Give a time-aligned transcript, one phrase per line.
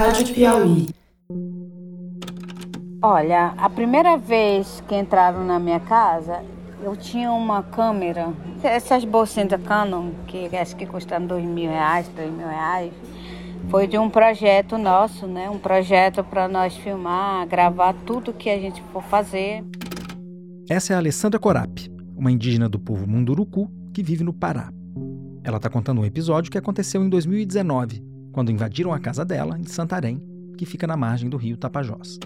[0.00, 0.86] Rádio Piauí.
[3.02, 6.42] Olha, a primeira vez que entraram na minha casa,
[6.82, 8.32] eu tinha uma câmera,
[8.62, 12.94] essas bolsinhas da Canon, que acho que custaram dois mil reais, três mil reais.
[13.68, 15.50] Foi de um projeto nosso, né?
[15.50, 19.62] Um projeto para nós filmar, gravar tudo que a gente for fazer.
[20.70, 21.78] Essa é a Alessandra Corap,
[22.16, 24.72] uma indígena do povo Munduruku que vive no Pará.
[25.44, 29.64] Ela está contando um episódio que aconteceu em 2019, quando invadiram a casa dela, em
[29.64, 30.22] Santarém,
[30.56, 32.18] que fica na margem do rio Tapajós.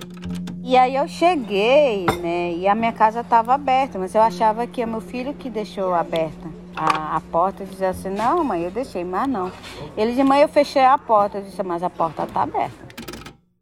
[0.62, 2.55] E aí eu cheguei, né?
[2.55, 5.93] E a minha casa estava aberta, mas eu achava que é meu filho que deixou
[5.93, 7.62] aberta a, a porta.
[7.62, 9.52] Eu dizia assim, não, mãe, eu deixei, mas não.
[9.96, 11.38] Ele disse, mãe, eu fechei a porta.
[11.38, 12.84] Eu disse, mas a porta está aberta.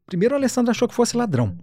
[0.06, 1.56] Primeiro a Alessandra achou que fosse ladrão.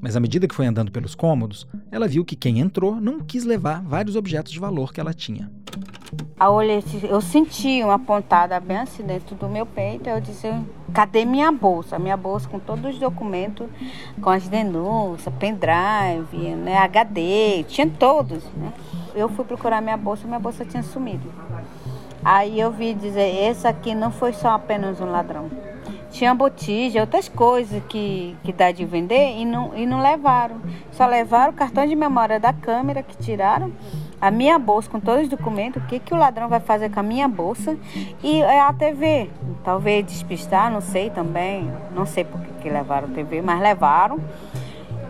[0.00, 3.44] Mas à medida que foi andando pelos cômodos, ela viu que quem entrou não quis
[3.44, 5.50] levar vários objetos de valor que ela tinha.
[7.08, 10.08] Eu senti uma pontada bem assim dentro do meu peito.
[10.08, 10.48] Eu disse,
[10.92, 11.98] cadê minha bolsa?
[11.98, 13.68] Minha bolsa com todos os documentos,
[14.20, 18.42] com as denúncias, pendrive, né, HD, tinha todos.
[18.56, 18.72] Né?
[19.14, 21.30] Eu fui procurar minha bolsa, minha bolsa tinha sumido.
[22.24, 25.48] Aí eu vi dizer, esse aqui não foi só apenas um ladrão
[26.10, 30.60] tinha botija, outras coisas que, que dá de vender e não, e não levaram.
[30.92, 33.72] Só levaram o cartão de memória da câmera que tiraram,
[34.20, 37.00] a minha bolsa com todos os documentos, o que, que o ladrão vai fazer com
[37.00, 37.76] a minha bolsa
[38.22, 39.30] e a TV.
[39.64, 41.70] Talvez despistar, não sei também.
[41.94, 44.18] Não sei por que, levaram a TV, mas levaram.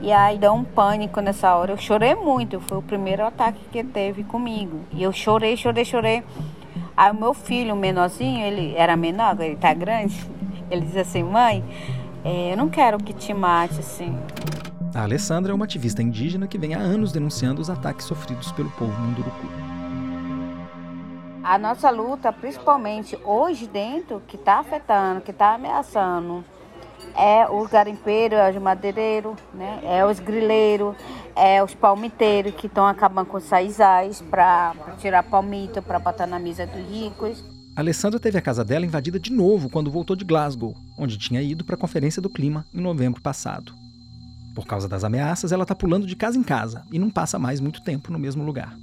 [0.00, 1.72] E aí deu um pânico nessa hora.
[1.72, 2.60] Eu chorei muito.
[2.60, 4.80] Foi o primeiro ataque que teve comigo.
[4.92, 6.22] E eu chorei, chorei, chorei.
[6.96, 10.24] Aí o meu filho, o menorzinho, ele era menor, ele tá grande.
[10.70, 11.64] Ele diz assim, mãe,
[12.24, 14.16] é, eu não quero que te mate assim.
[14.92, 18.70] A Alessandra é uma ativista indígena que vem há anos denunciando os ataques sofridos pelo
[18.70, 19.46] povo munduruku.
[21.44, 26.44] A nossa luta, principalmente hoje dentro, que está afetando, que está ameaçando,
[27.16, 29.80] é os garimpeiros, é os madeireiros, né?
[29.84, 30.96] é os grileiros,
[31.36, 36.38] é os palmiteiros que estão acabando com os saizais para tirar palmito, para botar na
[36.40, 37.44] mesa dos ricos.
[37.76, 41.64] Alessandra teve a casa dela invadida de novo quando voltou de Glasgow, onde tinha ido
[41.64, 43.79] para a Conferência do Clima em novembro passado.
[44.54, 47.60] Por causa das ameaças, ela está pulando de casa em casa e não passa mais
[47.60, 48.76] muito tempo no mesmo lugar.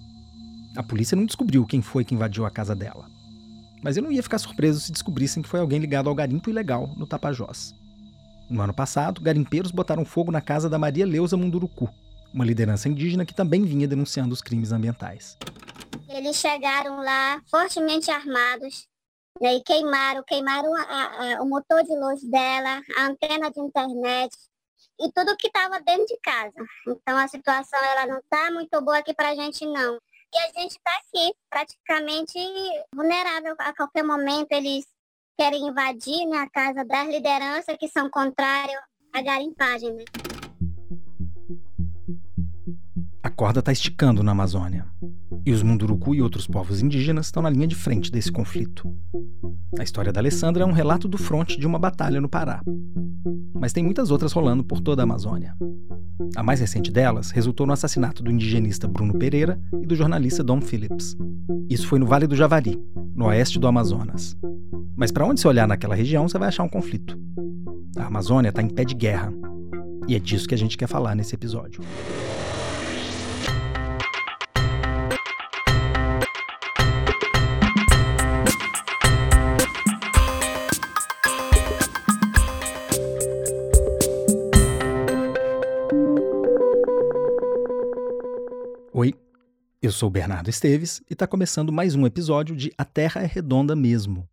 [0.76, 3.10] A polícia não descobriu quem foi que invadiu a casa dela.
[3.84, 6.88] Mas eu não ia ficar surpreso se descobrissem que foi alguém ligado ao garimpo ilegal
[6.96, 7.74] no Tapajós.
[8.50, 11.90] No ano passado, garimpeiros botaram fogo na casa da Maria Leusa Munduruku,
[12.34, 15.38] uma liderança indígena que também vinha denunciando os crimes ambientais.
[16.08, 18.88] Eles chegaram lá fortemente armados
[19.42, 24.32] né, e queimaram, queimaram a, a, o motor de luz dela, a antena de internet
[25.00, 26.54] e tudo que estava dentro de casa.
[26.88, 30.00] Então a situação ela não está muito boa aqui para a gente não.
[30.34, 32.38] E a gente está aqui praticamente
[32.94, 34.86] vulnerável a qualquer momento eles
[35.38, 38.82] querem invadir né, a casa das lideranças que são contrárias
[39.14, 39.94] à garimpagem.
[39.94, 40.04] Né?
[43.24, 44.86] A corda está esticando na Amazônia.
[45.46, 48.90] E os Munduruku e outros povos indígenas estão na linha de frente desse conflito.
[49.78, 52.62] A história da Alessandra é um relato do fronte de uma batalha no Pará.
[53.54, 55.56] Mas tem muitas outras rolando por toda a Amazônia.
[56.36, 60.62] A mais recente delas resultou no assassinato do indigenista Bruno Pereira e do jornalista Dom
[60.62, 61.16] Phillips.
[61.70, 62.80] Isso foi no Vale do Javari,
[63.16, 64.36] no oeste do Amazonas.
[64.96, 67.18] Mas para onde você olhar naquela região, você vai achar um conflito.
[67.98, 69.32] A Amazônia está em pé de guerra.
[70.08, 71.82] E é disso que a gente quer falar nesse episódio.
[89.98, 94.30] Sou Bernardo Esteves e está começando mais um episódio de A Terra é Redonda Mesmo,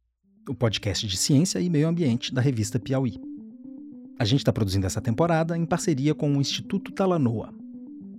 [0.47, 3.19] o podcast de ciência e meio ambiente da revista Piauí.
[4.19, 7.49] A gente está produzindo essa temporada em parceria com o Instituto Talanoa.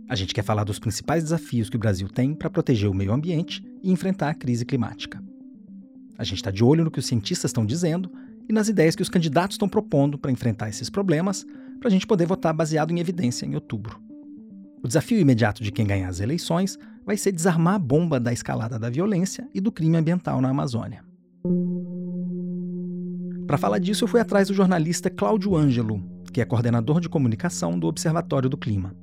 [0.10, 3.14] A gente quer falar dos principais desafios que o Brasil tem para proteger o meio
[3.14, 5.24] ambiente e enfrentar a crise climática.
[6.18, 8.12] A gente está de olho no que os cientistas estão dizendo
[8.50, 11.46] e nas ideias que os candidatos estão propondo para enfrentar esses problemas,
[11.80, 14.02] para a gente poder votar baseado em evidência em outubro.
[14.82, 18.80] O desafio imediato de quem ganhar as eleições vai ser desarmar a bomba da escalada
[18.80, 21.04] da violência e do crime ambiental na Amazônia.
[23.46, 26.02] Para falar disso, eu fui atrás do jornalista Cláudio Ângelo,
[26.34, 28.96] que é coordenador de comunicação do Observatório do Clima.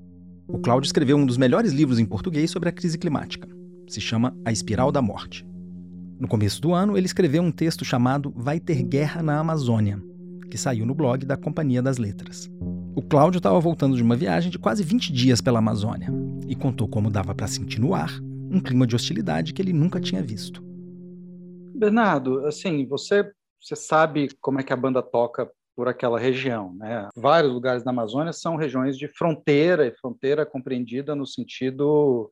[0.48, 3.48] O Cláudio escreveu um dos melhores livros em português sobre a crise climática.
[3.88, 5.46] Se chama A Espiral da Morte.
[6.18, 10.02] No começo do ano, ele escreveu um texto chamado Vai Ter Guerra na Amazônia,
[10.50, 12.50] que saiu no blog da Companhia das Letras.
[12.94, 16.08] O Cláudio estava voltando de uma viagem de quase 20 dias pela Amazônia
[16.46, 18.10] e contou como dava para sentir no ar
[18.50, 20.62] um clima de hostilidade que ele nunca tinha visto.
[21.74, 26.74] Bernardo, assim, você, você sabe como é que a banda toca por aquela região.
[26.74, 27.08] Né?
[27.16, 32.30] Vários lugares da Amazônia são regiões de fronteira, e fronteira compreendida no sentido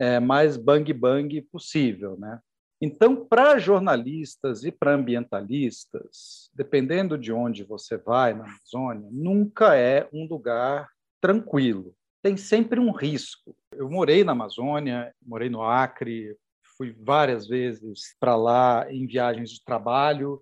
[0.00, 2.16] é, mais bang-bang possível.
[2.18, 2.40] Né?
[2.80, 10.08] Então, para jornalistas e para ambientalistas, dependendo de onde você vai na Amazônia, nunca é
[10.12, 10.88] um lugar
[11.20, 11.94] tranquilo.
[12.22, 13.56] Tem sempre um risco.
[13.72, 16.36] Eu morei na Amazônia, morei no Acre,
[16.76, 20.40] fui várias vezes para lá em viagens de trabalho,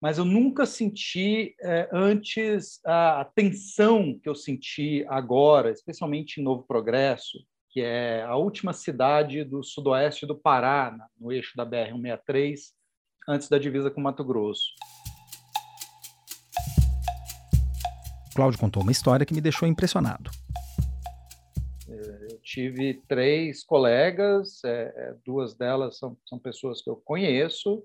[0.00, 6.44] mas eu nunca senti é, antes a, a tensão que eu senti agora, especialmente em
[6.44, 7.38] Novo Progresso,
[7.70, 12.58] que é a última cidade do sudoeste do Pará, no eixo da BR-163,
[13.28, 14.72] antes da divisa com Mato Grosso.
[18.34, 20.30] Cláudio contou uma história que me deixou impressionado.
[21.88, 27.82] É, eu tive três colegas, é, é, duas delas são, são pessoas que eu conheço,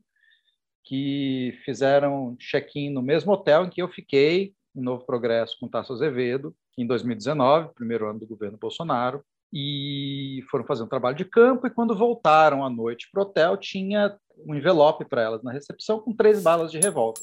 [0.84, 5.94] que fizeram check-in no mesmo hotel em que eu fiquei, em Novo Progresso, com Tasso
[5.94, 11.66] Azevedo, em 2019, primeiro ano do governo Bolsonaro, e foram fazer um trabalho de campo,
[11.66, 14.16] e quando voltaram à noite para o hotel, tinha
[14.46, 17.22] um envelope para elas na recepção com três balas de revólver,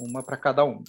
[0.00, 0.82] uma para cada um.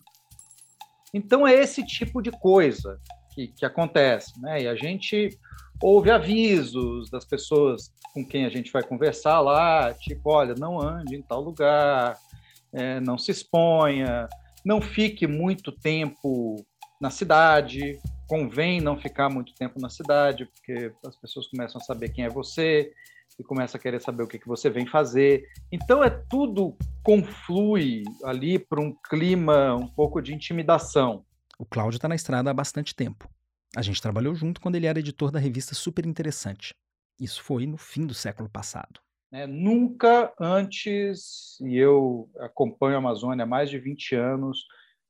[1.14, 3.00] Então é esse tipo de coisa
[3.34, 4.64] que, que acontece, né?
[4.64, 5.38] E a gente
[5.82, 11.16] ouve avisos das pessoas com quem a gente vai conversar lá, tipo, olha, não ande
[11.16, 12.18] em tal lugar,
[12.74, 14.28] é, não se exponha,
[14.66, 16.56] não fique muito tempo
[17.00, 22.10] na cidade, convém não ficar muito tempo na cidade, porque as pessoas começam a saber
[22.10, 22.92] quem é você
[23.38, 25.46] e começam a querer saber o que, que você vem fazer.
[25.72, 31.26] Então é tudo conflui ali para um clima um pouco de intimidação.
[31.58, 33.30] O Cláudio está na estrada há bastante tempo.
[33.76, 36.74] A gente trabalhou junto quando ele era editor da revista Super Interessante.
[37.20, 39.00] Isso foi no fim do século passado.
[39.32, 44.66] É, nunca antes, e eu acompanho a Amazônia há mais de 20 anos,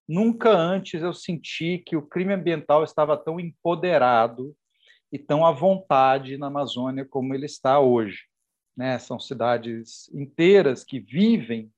[0.08, 4.54] nunca antes eu senti que o crime ambiental estava tão empoderado
[5.12, 8.26] e tão à vontade na Amazônia como ele está hoje.
[8.76, 8.98] Né?
[9.00, 11.72] São cidades inteiras que vivem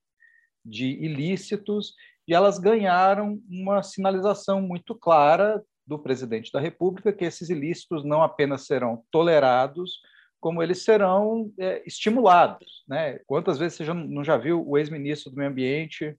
[0.63, 1.95] de ilícitos
[2.27, 8.21] e elas ganharam uma sinalização muito clara do presidente da República que esses ilícitos não
[8.21, 9.99] apenas serão tolerados,
[10.39, 12.83] como eles serão é, estimulados.
[12.87, 13.19] Né?
[13.25, 16.15] Quantas vezes você já não já viu o ex-ministro do Meio Ambiente,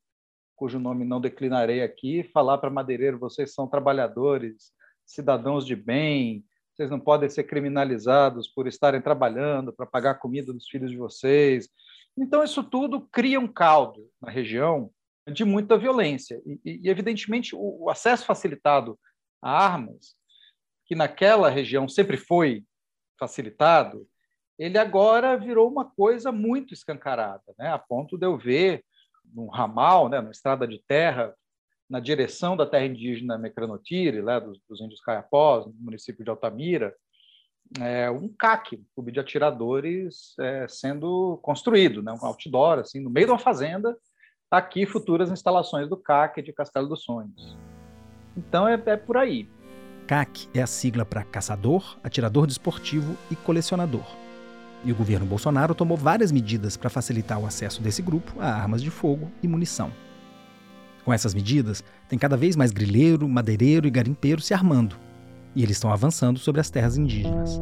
[0.57, 4.73] cujo nome não declinarei aqui, falar para madeireiro: vocês são trabalhadores,
[5.05, 10.53] cidadãos de bem, vocês não podem ser criminalizados por estarem trabalhando para pagar a comida
[10.53, 11.69] dos filhos de vocês.
[12.17, 14.91] Então, isso tudo cria um caldo na região
[15.31, 16.41] de muita violência.
[16.45, 18.99] E, e evidentemente, o, o acesso facilitado
[19.41, 20.15] armas,
[20.87, 22.65] que naquela região sempre foi
[23.19, 24.07] facilitado,
[24.59, 27.69] ele agora virou uma coisa muito escancarada, né?
[27.69, 28.85] a ponto de eu ver
[29.25, 31.35] num ramal, né, numa estrada de terra,
[31.93, 36.95] na direção da terra indígena Mecranotiri, lá dos, dos índios Caiapós, no município de Altamira,
[37.79, 43.11] é, um CAC, um clube de atiradores é, sendo construído, né, um outdoor, assim, no
[43.11, 43.95] meio de uma fazenda,
[44.49, 47.59] tá aqui futuras instalações do CAC de Castelo dos Sonhos.
[48.35, 49.47] Então é, é por aí.
[50.07, 54.07] CAC é a sigla para caçador, atirador desportivo e colecionador.
[54.83, 58.83] E o governo Bolsonaro tomou várias medidas para facilitar o acesso desse grupo a armas
[58.83, 59.93] de fogo e munição.
[61.05, 64.97] Com essas medidas, tem cada vez mais grileiro, madeireiro e garimpeiro se armando,
[65.55, 67.61] e eles estão avançando sobre as terras indígenas.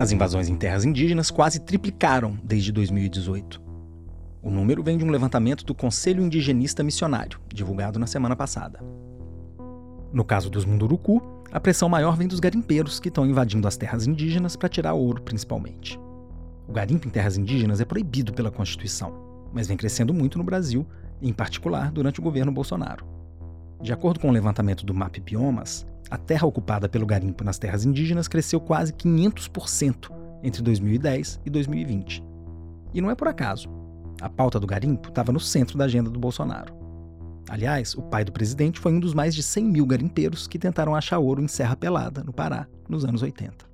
[0.00, 3.62] As invasões em terras indígenas quase triplicaram desde 2018.
[4.42, 8.80] O número vem de um levantamento do Conselho Indigenista Missionário, divulgado na semana passada.
[10.12, 14.06] No caso dos Munduruku, a pressão maior vem dos garimpeiros que estão invadindo as terras
[14.06, 15.98] indígenas para tirar ouro, principalmente.
[16.68, 19.23] O garimpo em terras indígenas é proibido pela Constituição,
[19.54, 20.84] mas vem crescendo muito no Brasil,
[21.22, 23.06] em particular durante o governo Bolsonaro.
[23.80, 27.84] De acordo com o levantamento do MAP Biomas, a terra ocupada pelo garimpo nas terras
[27.84, 30.10] indígenas cresceu quase 500%
[30.42, 32.22] entre 2010 e 2020.
[32.92, 33.68] E não é por acaso.
[34.20, 36.74] A pauta do garimpo estava no centro da agenda do Bolsonaro.
[37.48, 40.94] Aliás, o pai do presidente foi um dos mais de 100 mil garimpeiros que tentaram
[40.94, 43.73] achar ouro em Serra Pelada, no Pará, nos anos 80.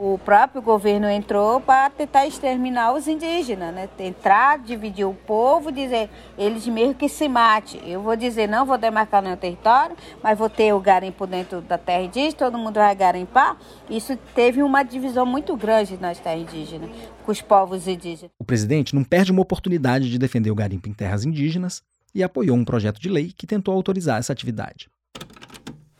[0.00, 3.88] O próprio governo entrou para tentar exterminar os indígenas, né?
[3.98, 7.80] Entrar, dividir o povo, dizer eles mesmo que se mate.
[7.84, 11.76] Eu vou dizer, não vou demarcar nenhum território, mas vou ter o garimpo dentro da
[11.76, 13.56] terra indígena, todo mundo vai garimpar.
[13.90, 16.90] Isso teve uma divisão muito grande nas terras indígenas,
[17.26, 18.30] com os povos indígenas.
[18.38, 21.82] O presidente não perde uma oportunidade de defender o garimpo em terras indígenas
[22.14, 24.88] e apoiou um projeto de lei que tentou autorizar essa atividade.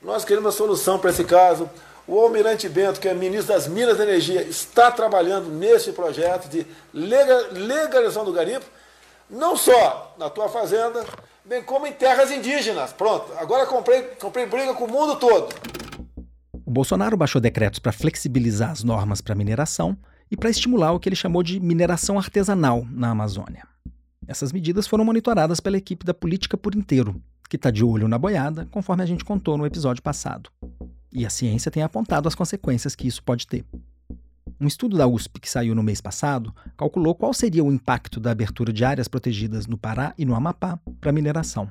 [0.04, 1.68] Nós queremos uma solução para esse caso
[2.08, 6.66] o Almirante Bento, que é ministro das Minas e Energia, está trabalhando nesse projeto de
[6.94, 8.64] legalização do garimpo.
[9.28, 11.04] não só na tua fazenda,
[11.44, 12.94] bem como em terras indígenas.
[12.94, 15.54] Pronto, agora comprei, comprei briga com o mundo todo.
[16.64, 19.94] O Bolsonaro baixou decretos para flexibilizar as normas para mineração
[20.30, 23.66] e para estimular o que ele chamou de mineração artesanal na Amazônia.
[24.26, 28.16] Essas medidas foram monitoradas pela equipe da Política por Inteiro, que está de olho na
[28.18, 30.50] boiada, conforme a gente contou no episódio passado.
[31.12, 33.64] E a ciência tem apontado as consequências que isso pode ter.
[34.60, 38.30] Um estudo da USP que saiu no mês passado calculou qual seria o impacto da
[38.30, 41.70] abertura de áreas protegidas no Pará e no Amapá para mineração.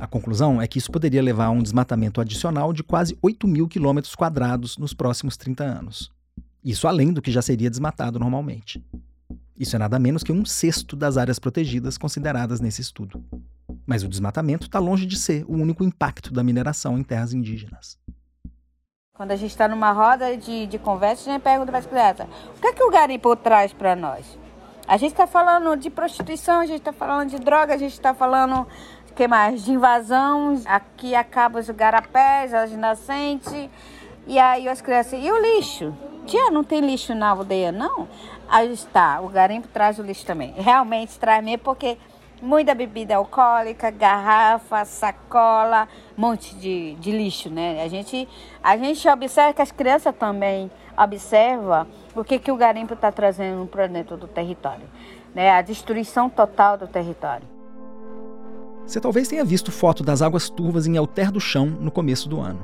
[0.00, 3.68] A conclusão é que isso poderia levar a um desmatamento adicional de quase 8 mil
[3.68, 6.10] quilômetros quadrados nos próximos 30 anos.
[6.64, 8.84] Isso além do que já seria desmatado normalmente.
[9.58, 13.22] Isso é nada menos que um sexto das áreas protegidas consideradas nesse estudo.
[13.84, 17.98] Mas o desmatamento está longe de ser o único impacto da mineração em terras indígenas.
[19.14, 22.26] Quando a gente está numa roda de, de conversa, a gente pergunta para as crianças:
[22.56, 24.38] o que é que o garimpo traz para nós?
[24.88, 28.14] A gente está falando de prostituição, a gente está falando de droga, a gente está
[28.14, 28.66] falando
[29.14, 29.66] que mais?
[29.66, 33.68] De invasão, aqui acaba os garapés, as nascentes.
[34.26, 35.94] E aí as crianças, e o lixo?
[36.24, 38.08] Tia, não tem lixo na aldeia, não?
[38.48, 40.54] Aí está, o garimpo traz o lixo também.
[40.56, 41.98] Realmente traz mesmo, porque
[42.42, 45.86] muita bebida alcoólica, garrafa, sacola,
[46.22, 47.82] monte de, de lixo, né?
[47.82, 48.28] A gente,
[48.62, 53.66] a gente observa que as crianças também observam o que, que o garimpo está trazendo
[53.66, 54.84] para dentro do território.
[55.34, 55.50] Né?
[55.50, 57.46] A destruição total do território.
[58.86, 62.40] Você talvez tenha visto foto das águas turvas em Alter do Chão no começo do
[62.40, 62.60] ano.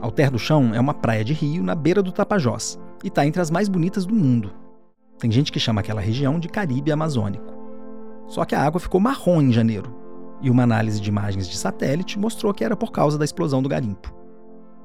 [0.00, 3.40] Alter do Chão é uma praia de rio na beira do Tapajós e está entre
[3.40, 4.52] as mais bonitas do mundo.
[5.18, 7.54] Tem gente que chama aquela região de Caribe Amazônico.
[8.28, 10.03] Só que a água ficou marrom em janeiro,
[10.40, 13.68] e uma análise de imagens de satélite mostrou que era por causa da explosão do
[13.68, 14.14] garimpo.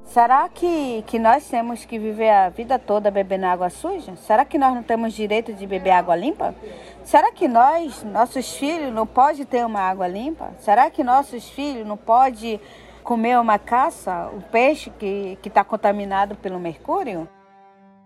[0.04, 4.16] Será que, que nós temos que viver a vida toda bebendo água suja?
[4.16, 6.56] Será que nós não temos direito de beber água limpa?
[7.04, 10.52] Será que nós, nossos filhos, não pode ter uma água limpa?
[10.58, 12.60] Será que nossos filhos não pode
[13.04, 17.30] comer uma caça, o peixe que está contaminado pelo mercúrio?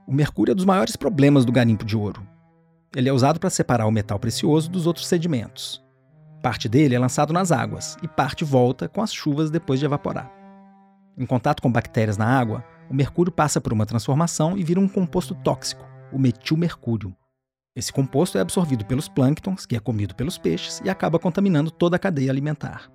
[0.05, 2.21] O mercúrio é um dos maiores problemas do garimpo de ouro.
[2.95, 5.82] Ele é usado para separar o metal precioso dos outros sedimentos.
[6.43, 10.29] Parte dele é lançado nas águas e parte volta com as chuvas depois de evaporar.
[11.17, 14.87] Em contato com bactérias na água, o mercúrio passa por uma transformação e vira um
[14.89, 17.15] composto tóxico, o metilmercúrio.
[17.73, 21.95] Esse composto é absorvido pelos plânctons, que é comido pelos peixes, e acaba contaminando toda
[21.95, 22.91] a cadeia alimentar.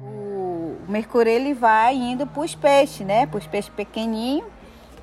[0.00, 3.26] O mercúrio ele vai indo para os peixes, né?
[3.26, 4.59] Para os peixes pequenininhos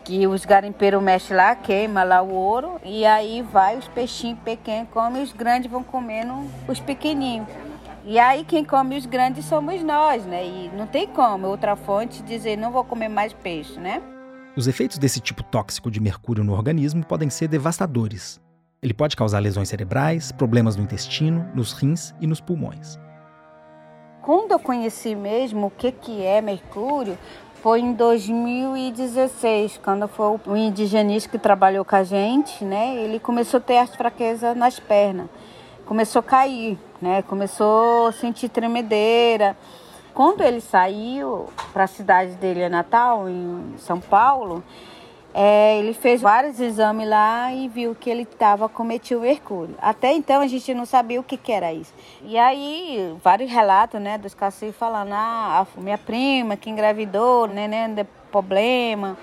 [0.08, 4.90] que os garimpeiros mexem lá, queima lá o ouro e aí vai os peixinhos pequenos
[4.90, 6.34] comem, os grandes vão comendo
[6.66, 7.46] os pequenininhos.
[8.06, 10.46] E aí quem come os grandes somos nós, né?
[10.46, 14.02] E não tem como outra fonte dizer não vou comer mais peixe, né?
[14.56, 18.40] Os efeitos desse tipo tóxico de mercúrio no organismo podem ser devastadores.
[18.82, 22.98] Ele pode causar lesões cerebrais, problemas no intestino, nos rins e nos pulmões.
[24.28, 27.18] Quando eu conheci mesmo o que, que é mercúrio,
[27.68, 32.96] foi em 2016, quando foi o indigenista que trabalhou com a gente, né?
[32.96, 35.28] Ele começou a ter as fraquezas nas pernas.
[35.86, 37.22] Começou a cair, né?
[37.24, 39.58] Começou a sentir tremedeira.
[40.14, 44.64] Quando ele saiu para a cidade dele, Natal, em São Paulo,
[45.34, 49.76] é, ele fez vários exames lá e viu que ele estava com mercúrio.
[49.80, 51.94] Até então a gente não sabia o que, que era isso.
[52.24, 58.04] E aí, vários relatos né, dos caciques falando, ah, minha prima que engravidou, neném de
[58.32, 59.18] problema.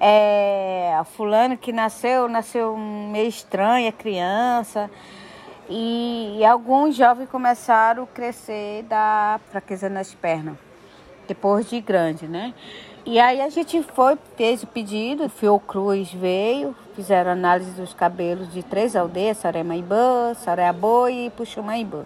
[0.00, 4.90] É, a fulana que nasceu, nasceu meio estranha, criança.
[5.68, 10.56] E, e alguns jovens começaram a crescer da fraqueza nas pernas,
[11.26, 12.54] depois de grande, né?
[13.08, 18.52] E aí a gente foi, fez o pedido, o Fiocruz veio, fizeram análise dos cabelos
[18.52, 22.04] de três aldeias, Saremaibã, Sareaboi e Puxumaibã.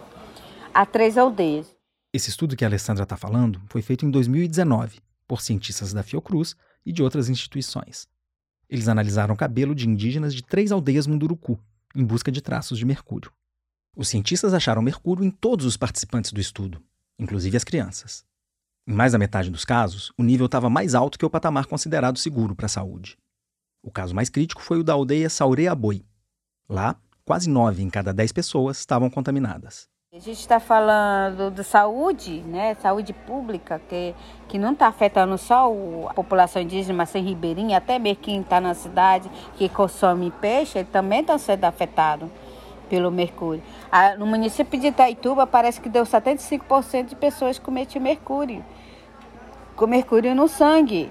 [0.75, 1.75] Há três aldeias.
[2.13, 6.55] Esse estudo que a Alessandra está falando foi feito em 2019 por cientistas da Fiocruz
[6.85, 8.07] e de outras instituições.
[8.69, 11.59] Eles analisaram o cabelo de indígenas de três aldeias Munduruku,
[11.97, 13.33] em busca de traços de mercúrio.
[13.97, 16.83] Os cientistas acharam mercúrio em todos os participantes do estudo,
[17.19, 18.29] inclusive as crianças.
[18.87, 22.19] Em mais da metade dos casos, o nível estava mais alto que o patamar considerado
[22.19, 23.17] seguro para a saúde.
[23.83, 26.05] O caso mais crítico foi o da aldeia Saureaboi.
[26.69, 29.89] Lá, quase nove em cada dez pessoas estavam contaminadas.
[30.13, 32.75] A gente está falando de saúde, né?
[32.75, 34.13] Saúde pública, que,
[34.49, 35.73] que não está afetando só
[36.09, 40.83] a população indígena, mas sem ribeirinha, até mesmo quem está na cidade, que consome peixe,
[40.83, 42.29] também está sendo afetado
[42.91, 43.63] pelo mercúrio.
[44.19, 48.65] no município de Itaituba parece que deu 75% de pessoas com mercúrio,
[49.77, 51.09] com mercúrio no sangue.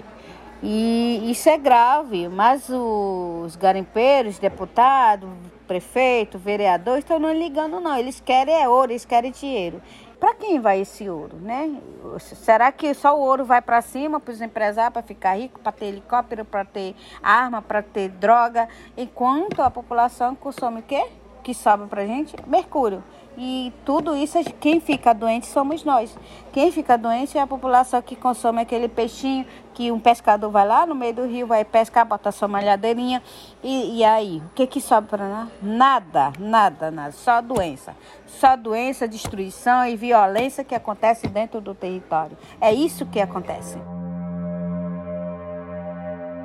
[0.62, 5.30] E isso é grave, mas os garimpeiros, deputados,
[5.66, 7.96] prefeito, vereador, estão não ligando não.
[7.96, 9.80] Eles querem é ouro, eles querem dinheiro.
[10.20, 11.80] Para quem vai esse ouro, né?
[12.18, 15.72] Será que só o ouro vai para cima para os empresários para ficar rico, para
[15.72, 18.68] ter helicóptero, para ter arma, para ter droga,
[18.98, 21.06] enquanto a população consome o quê?
[21.42, 22.36] Que sobra para gente?
[22.46, 23.02] Mercúrio.
[23.42, 26.14] E tudo isso, quem fica doente somos nós.
[26.52, 30.84] Quem fica doente é a população que consome aquele peixinho que um pescador vai lá
[30.84, 33.22] no meio do rio, vai pescar, bota sua malhadeirinha.
[33.62, 35.48] E, e aí, o que que sobra para nós?
[35.62, 37.12] Nada, nada, nada.
[37.12, 37.96] Só doença.
[38.26, 42.36] Só doença, destruição e violência que acontece dentro do território.
[42.60, 43.78] É isso que acontece.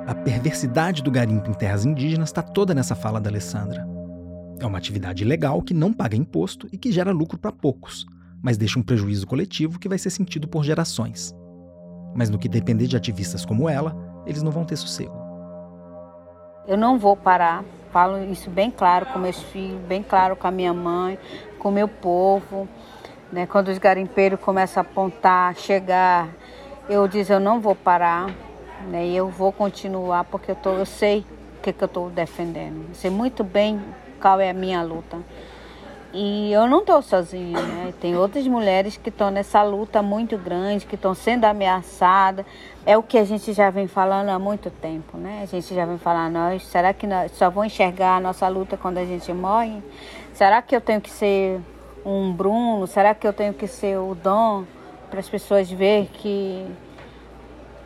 [0.06, 3.95] A perversidade do garimpo em terras indígenas está toda nessa fala da Alessandra.
[4.58, 8.06] É uma atividade ilegal que não paga imposto e que gera lucro para poucos,
[8.42, 11.34] mas deixa um prejuízo coletivo que vai ser sentido por gerações.
[12.14, 13.94] Mas no que depender de ativistas como ela,
[14.26, 15.14] eles não vão ter sossego.
[16.66, 20.50] Eu não vou parar, falo isso bem claro com meus filhos, bem claro com a
[20.50, 21.18] minha mãe,
[21.58, 22.66] com o meu povo.
[23.30, 23.46] Né?
[23.46, 26.28] Quando os garimpeiros começam a apontar, chegar,
[26.88, 28.34] eu digo eu não vou parar,
[28.90, 29.06] né?
[29.08, 31.26] Eu vou continuar porque eu, tô, eu sei
[31.58, 32.86] o que, que eu estou defendendo.
[32.88, 33.80] Eu sei muito bem
[34.16, 35.18] qual é a minha luta.
[36.18, 37.92] E eu não estou sozinha, né?
[38.00, 42.46] Tem outras mulheres que estão nessa luta muito grande, que estão sendo ameaçadas.
[42.86, 45.40] É o que a gente já vem falando há muito tempo, né?
[45.42, 48.78] A gente já vem falando, nós, será que nós só vão enxergar a nossa luta
[48.78, 49.82] quando a gente morre?
[50.32, 51.60] Será que eu tenho que ser
[52.02, 52.86] um Bruno?
[52.86, 54.64] Será que eu tenho que ser o Dom?
[55.10, 56.66] Para as pessoas verem que,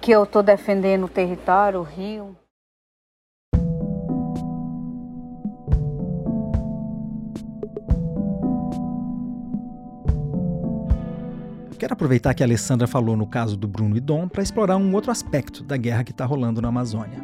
[0.01, 2.40] que eu estou defendendo o território, o rio.
[11.81, 14.95] Quero aproveitar que a Alessandra falou no caso do Bruno e Dom para explorar um
[14.95, 17.19] outro aspecto da guerra que está rolando na Amazônia.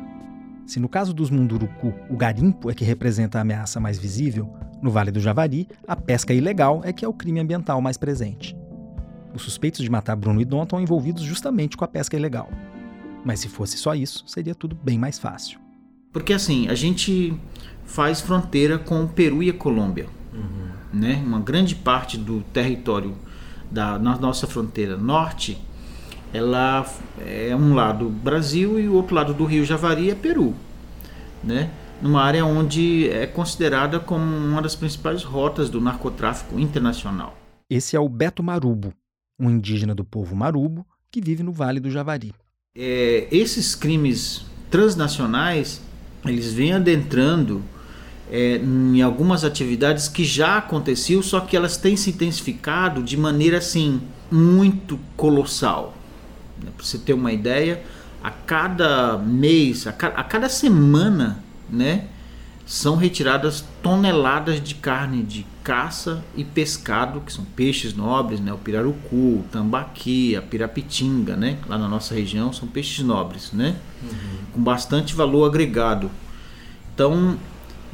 [0.65, 4.91] Se no caso dos Munduruku o garimpo é que representa a ameaça mais visível, no
[4.91, 8.57] Vale do Javari a pesca ilegal é que é o crime ambiental mais presente.
[9.35, 12.49] Os suspeitos de matar Bruno e Dom estão envolvidos justamente com a pesca ilegal.
[13.27, 15.61] Mas se fosse só isso, seria tudo bem mais fácil.
[16.11, 17.39] Porque assim, a gente
[17.85, 20.07] faz fronteira com o Peru e a Colômbia.
[20.33, 20.99] Uhum.
[20.99, 21.23] Né?
[21.27, 23.15] Uma grande parte do território
[23.71, 25.59] da na nossa fronteira norte,
[26.33, 26.87] ela
[27.25, 30.55] é um lado Brasil e o outro lado do Rio Javari é Peru,
[31.43, 31.71] né?
[32.01, 37.37] Numa área onde é considerada como uma das principais rotas do narcotráfico internacional.
[37.71, 38.93] Esse é o Beto Marubo,
[39.41, 42.33] um indígena do povo Marubo que vive no Vale do Javari.
[42.77, 45.81] É, esses crimes transnacionais
[46.25, 47.63] eles vêm adentrando
[48.31, 53.59] é, em algumas atividades que já aconteciam, só que elas têm se intensificado de maneira
[53.59, 55.95] assim muito colossal.
[56.61, 57.83] Para você ter uma ideia,
[58.23, 62.07] a cada mês, a, ca a cada semana, né,
[62.65, 68.59] são retiradas toneladas de carne de caça e pescado, que são peixes nobres, né, o
[68.59, 74.39] pirarucu, o tambaqui, a pirapitinga, né, lá na nossa região são peixes nobres, né, uhum.
[74.55, 76.11] com bastante valor agregado.
[76.93, 77.37] Então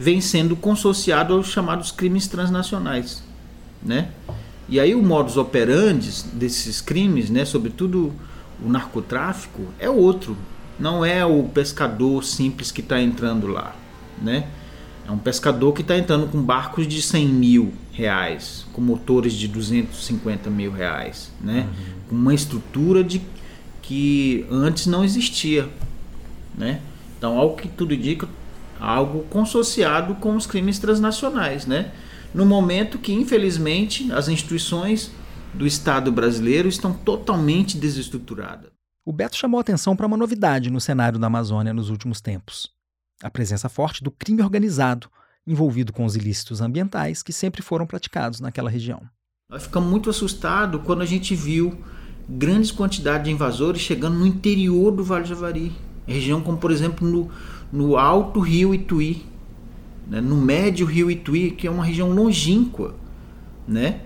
[0.02, 3.22] vem sendo consociado aos chamados crimes transnacionais,
[3.80, 4.10] né?
[4.68, 8.12] E aí o modus operandi desses crimes, né, sobretudo
[8.64, 10.36] o narcotráfico, é outro.
[10.78, 13.76] Não é o pescador simples que está entrando lá,
[14.20, 14.48] né?
[15.06, 19.46] É um pescador que está entrando com barcos de 100 mil reais, com motores de
[19.46, 21.68] 250 mil reais, né?
[21.68, 21.94] Uhum.
[22.08, 23.20] Com uma estrutura de
[23.82, 25.68] que antes não existia,
[26.58, 26.80] né?
[27.18, 28.28] Então, ao que tudo indica,
[28.82, 31.92] algo consociado com os crimes transnacionais, né?
[32.34, 35.12] No momento que, infelizmente, as instituições
[35.54, 38.72] do Estado brasileiro estão totalmente desestruturadas.
[39.04, 42.70] O Beto chamou atenção para uma novidade no cenário da Amazônia nos últimos tempos:
[43.22, 45.08] a presença forte do crime organizado,
[45.46, 49.00] envolvido com os ilícitos ambientais que sempre foram praticados naquela região.
[49.48, 51.78] Nós ficamos muito assustados quando a gente viu
[52.28, 55.72] grandes quantidades de invasores chegando no interior do Vale do Javari,
[56.06, 57.30] região como, por exemplo, no,
[57.72, 59.24] no alto rio Ituí,
[60.06, 62.94] né, no médio rio Ituí, que é uma região longínqua,
[63.66, 64.02] né?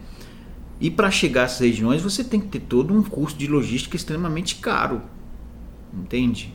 [0.80, 3.96] E para chegar a essas regiões você tem que ter todo um custo de logística
[3.96, 5.02] extremamente caro,
[5.92, 6.54] entende?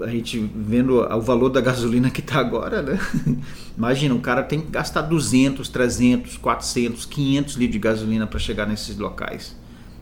[0.00, 2.98] A gente vendo o valor da gasolina que está agora, né?
[3.76, 8.66] Imagina, o cara tem que gastar 200, 300, 400, 500 litros de gasolina para chegar
[8.66, 9.56] nesses locais,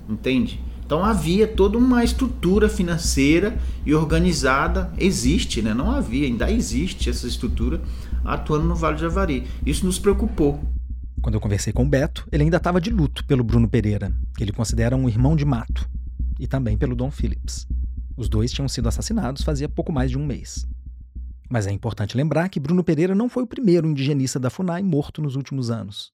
[0.09, 0.61] entende?
[0.91, 5.73] Então havia toda uma estrutura financeira e organizada, existe, né?
[5.73, 7.81] não havia, ainda existe essa estrutura
[8.25, 9.47] atuando no Vale de Javari.
[9.65, 10.61] Isso nos preocupou.
[11.23, 14.43] Quando eu conversei com o Beto, ele ainda estava de luto pelo Bruno Pereira, que
[14.43, 15.89] ele considera um irmão de mato,
[16.41, 17.69] e também pelo Dom Phillips.
[18.17, 20.67] Os dois tinham sido assassinados fazia pouco mais de um mês.
[21.49, 25.23] Mas é importante lembrar que Bruno Pereira não foi o primeiro indigenista da FUNAI morto
[25.23, 26.11] nos últimos anos.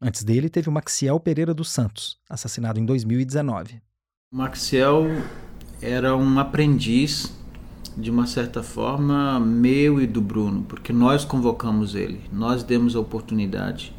[0.00, 3.82] Antes dele, teve o Maxiel Pereira dos Santos, assassinado em 2019.
[4.32, 5.24] Maxiel
[5.82, 7.36] era um aprendiz,
[7.96, 13.00] de uma certa forma, meu e do Bruno, porque nós convocamos ele, nós demos a
[13.00, 13.92] oportunidade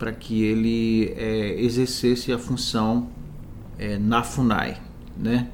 [0.00, 3.06] para que ele é, exercesse a função
[3.78, 4.82] é, na FUNAI,
[5.16, 5.46] né?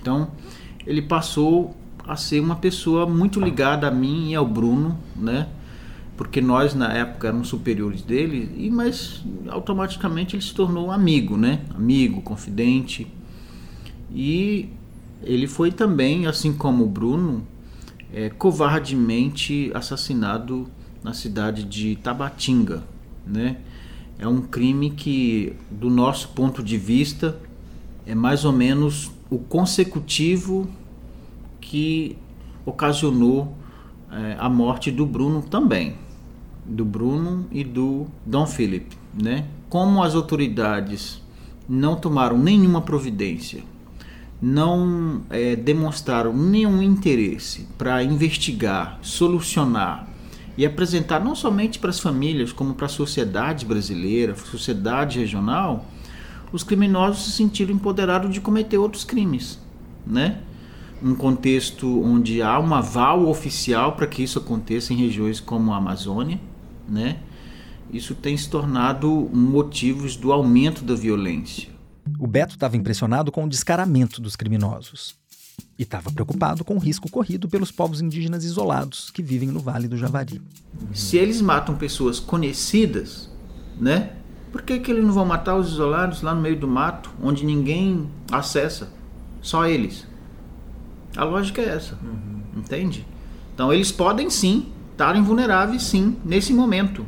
[0.00, 0.30] Então,
[0.86, 1.76] ele passou
[2.06, 5.48] a ser uma pessoa muito ligada a mim e ao Bruno, né?
[6.16, 11.62] Porque nós na época éramos superiores dele, e mas automaticamente ele se tornou amigo, né?
[11.74, 13.15] Amigo, confidente.
[14.10, 14.68] E
[15.22, 17.46] ele foi também, assim como o Bruno,
[18.12, 20.68] é, covardemente assassinado
[21.02, 22.82] na cidade de Tabatinga,
[23.26, 23.58] né?
[24.18, 27.38] É um crime que, do nosso ponto de vista,
[28.06, 30.66] é mais ou menos o consecutivo
[31.60, 32.16] que
[32.64, 33.54] ocasionou
[34.10, 35.94] é, a morte do Bruno também,
[36.64, 39.46] do Bruno e do Dom Philip, né?
[39.68, 41.20] Como as autoridades
[41.68, 43.62] não tomaram nenhuma providência,
[44.40, 50.08] não é, demonstraram nenhum interesse para investigar, solucionar
[50.56, 55.86] e apresentar não somente para as famílias, como para a sociedade brasileira, sociedade regional,
[56.52, 59.60] os criminosos se sentiram empoderados de cometer outros crimes,
[60.06, 60.40] né?
[61.02, 65.76] Um contexto onde há um aval oficial para que isso aconteça em regiões como a
[65.76, 66.40] Amazônia,
[66.88, 67.18] né?
[67.92, 71.75] Isso tem se tornado motivos do aumento da violência.
[72.18, 75.14] O Beto estava impressionado com o descaramento dos criminosos
[75.78, 79.88] e estava preocupado com o risco corrido pelos povos indígenas isolados que vivem no Vale
[79.88, 80.40] do Javari.
[80.94, 83.30] Se eles matam pessoas conhecidas,
[83.78, 84.12] né?
[84.50, 87.44] Por que, que eles não vão matar os isolados lá no meio do mato, onde
[87.44, 88.90] ninguém acessa?
[89.42, 90.06] Só eles.
[91.16, 91.98] A lógica é essa.
[92.02, 92.40] Uhum.
[92.56, 93.06] Entende?
[93.54, 97.04] Então eles podem sim estar invulneráveis, sim, nesse momento.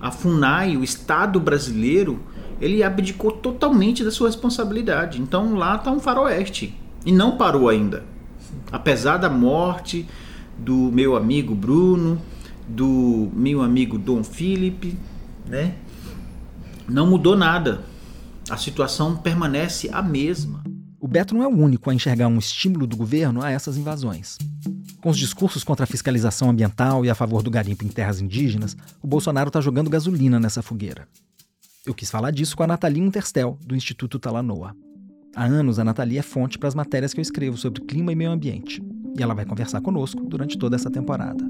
[0.00, 2.18] A FUNAI, o Estado brasileiro,
[2.60, 5.20] ele abdicou totalmente da sua responsabilidade.
[5.20, 6.76] Então lá está um faroeste.
[7.04, 8.04] E não parou ainda.
[8.70, 10.06] Apesar da morte
[10.58, 12.20] do meu amigo Bruno,
[12.68, 14.96] do meu amigo Dom Felipe,
[15.46, 15.74] né?
[16.90, 17.82] não mudou nada.
[18.48, 20.62] A situação permanece a mesma.
[20.98, 24.36] O Beto não é o único a enxergar um estímulo do governo a essas invasões.
[25.00, 28.76] Com os discursos contra a fiscalização ambiental e a favor do garimpo em terras indígenas,
[29.00, 31.08] o Bolsonaro está jogando gasolina nessa fogueira.
[31.86, 34.76] Eu quis falar disso com a Nathalie Unterstel, do Instituto Talanoa.
[35.34, 38.14] Há anos, a Nathalie é fonte para as matérias que eu escrevo sobre clima e
[38.14, 38.82] meio ambiente.
[39.18, 41.42] E ela vai conversar conosco durante toda essa temporada.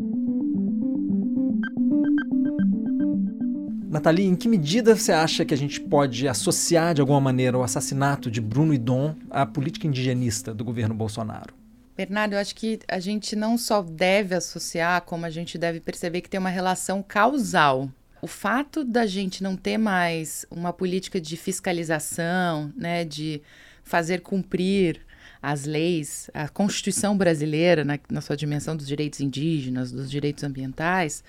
[3.88, 7.64] Nathalie, em que medida você acha que a gente pode associar de alguma maneira o
[7.64, 11.52] assassinato de Bruno e Dom à política indigenista do governo Bolsonaro?
[11.96, 16.20] Bernardo, eu acho que a gente não só deve associar, como a gente deve perceber
[16.20, 17.90] que tem uma relação causal.
[18.22, 23.40] O fato da gente não ter mais uma política de fiscalização, né, de
[23.82, 25.00] fazer cumprir
[25.42, 31.24] as leis, a Constituição brasileira, na, na sua dimensão dos direitos indígenas, dos direitos ambientais,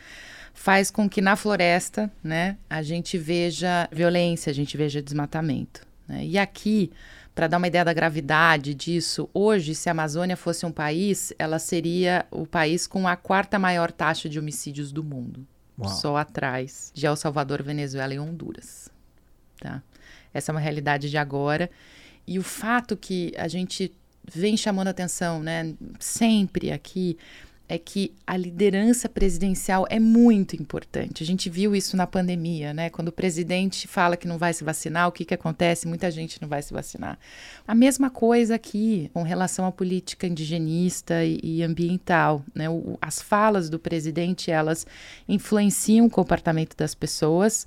[0.53, 5.87] faz com que na floresta, né, a gente veja violência, a gente veja desmatamento.
[6.07, 6.25] Né?
[6.25, 6.91] E aqui,
[7.33, 11.57] para dar uma ideia da gravidade disso, hoje, se a Amazônia fosse um país, ela
[11.57, 15.47] seria o país com a quarta maior taxa de homicídios do mundo,
[15.85, 15.95] Uau.
[15.95, 18.89] só atrás de El Salvador, Venezuela e Honduras.
[19.59, 19.81] Tá?
[20.33, 21.69] Essa é uma realidade de agora.
[22.25, 23.91] E o fato que a gente
[24.23, 27.17] vem chamando atenção, né, sempre aqui,
[27.71, 31.23] é que a liderança presidencial é muito importante.
[31.23, 32.89] A gente viu isso na pandemia, né?
[32.89, 35.87] Quando o presidente fala que não vai se vacinar, o que, que acontece?
[35.87, 37.17] Muita gente não vai se vacinar.
[37.65, 42.69] A mesma coisa aqui com relação à política indigenista e, e ambiental, né?
[42.69, 44.85] O, as falas do presidente, elas
[45.25, 47.65] influenciam o comportamento das pessoas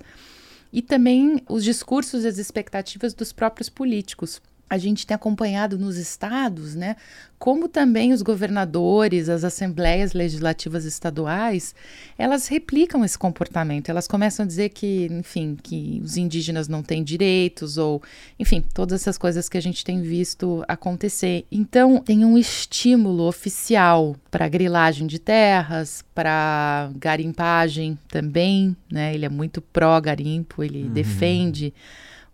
[0.71, 5.97] e também os discursos e as expectativas dos próprios políticos a gente tem acompanhado nos
[5.97, 6.95] estados, né,
[7.37, 11.75] como também os governadores, as assembleias legislativas estaduais,
[12.17, 13.89] elas replicam esse comportamento.
[13.89, 18.01] Elas começam a dizer que, enfim, que os indígenas não têm direitos ou,
[18.39, 21.45] enfim, todas essas coisas que a gente tem visto acontecer.
[21.51, 29.13] Então, tem um estímulo oficial para grilagem de terras, para garimpagem também, né?
[29.13, 30.93] Ele é muito pró garimpo, ele uhum.
[30.93, 31.73] defende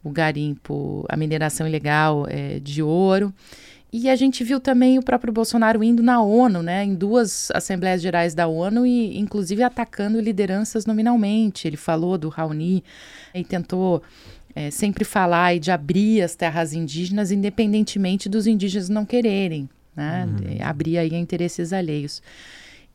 [0.03, 3.33] o garimpo, a mineração ilegal é, de ouro.
[3.93, 8.01] E a gente viu também o próprio Bolsonaro indo na ONU, né, em duas Assembleias
[8.01, 11.67] Gerais da ONU e, inclusive, atacando lideranças nominalmente.
[11.67, 12.85] Ele falou do Raoni
[13.35, 14.01] e tentou
[14.55, 20.25] é, sempre falar e de abrir as terras indígenas, independentemente dos indígenas não quererem, né,
[20.25, 20.65] uhum.
[20.65, 22.21] abrir aí interesses alheios.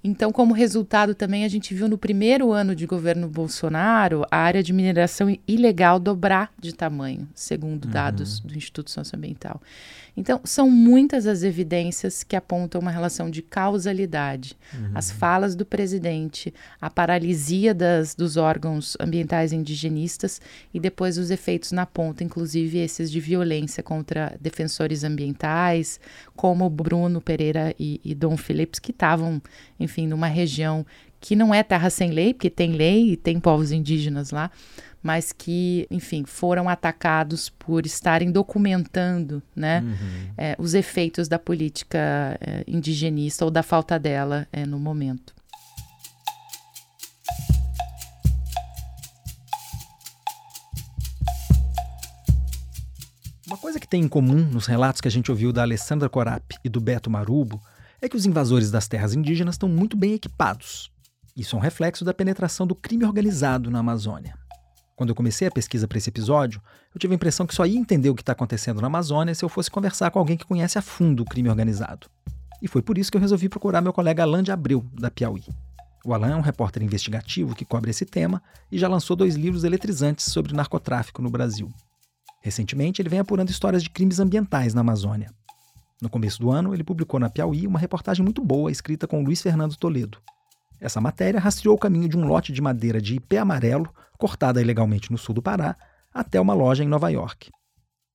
[0.07, 4.62] Então, como resultado também, a gente viu no primeiro ano de governo Bolsonaro a área
[4.62, 8.47] de mineração ilegal dobrar de tamanho, segundo dados uhum.
[8.47, 9.61] do Instituto Socioambiental.
[10.16, 14.57] Então, são muitas as evidências que apontam uma relação de causalidade.
[14.73, 14.92] Uhum.
[14.95, 20.40] As falas do presidente, a paralisia das, dos órgãos ambientais indigenistas
[20.73, 26.01] e depois os efeitos na ponta, inclusive esses de violência contra defensores ambientais,
[26.35, 29.42] como Bruno Pereira e, e Dom Phillips, que estavam,
[29.79, 30.85] enfim, numa região
[31.21, 34.51] que não é terra sem lei, porque tem lei e tem povos indígenas lá,
[35.03, 40.33] mas que, enfim, foram atacados por estarem documentando né, uhum.
[40.37, 45.35] é, os efeitos da política é, indigenista ou da falta dela é, no momento.
[53.47, 56.43] Uma coisa que tem em comum nos relatos que a gente ouviu da Alessandra Corap
[56.65, 57.62] e do Beto Marubo
[58.07, 60.90] é que os invasores das terras indígenas estão muito bem equipados.
[61.37, 64.38] Isso é um reflexo da penetração do crime organizado na Amazônia.
[64.95, 66.62] Quando eu comecei a pesquisa para esse episódio,
[66.95, 69.45] eu tive a impressão que só ia entender o que está acontecendo na Amazônia se
[69.45, 72.09] eu fosse conversar com alguém que conhece a fundo o crime organizado.
[72.62, 75.45] E foi por isso que eu resolvi procurar meu colega Alain de Abreu, da Piauí.
[76.05, 79.64] O Alain é um repórter investigativo que cobre esse tema e já lançou dois livros
[79.64, 81.69] eletrizantes sobre narcotráfico no Brasil.
[82.40, 85.31] Recentemente, ele vem apurando histórias de crimes ambientais na Amazônia.
[86.01, 89.41] No começo do ano, ele publicou na Piauí uma reportagem muito boa escrita com Luiz
[89.41, 90.19] Fernando Toledo.
[90.79, 95.11] Essa matéria rastreou o caminho de um lote de madeira de ipê amarelo, cortada ilegalmente
[95.11, 95.75] no sul do Pará,
[96.13, 97.51] até uma loja em Nova York.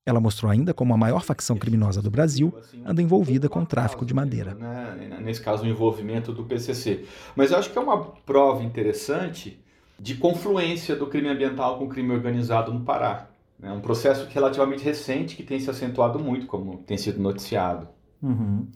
[0.05, 2.53] Ela mostrou ainda como a maior facção criminosa do Brasil
[2.85, 4.53] anda envolvida com o tráfico de madeira.
[4.55, 5.19] Né?
[5.21, 7.05] Nesse caso, o envolvimento do PCC.
[7.35, 9.63] Mas eu acho que é uma prova interessante
[9.99, 13.30] de confluência do crime ambiental com o crime organizado no Pará.
[13.61, 17.87] É um processo relativamente recente que tem se acentuado muito, como tem sido noticiado.
[18.21, 18.67] Uhum.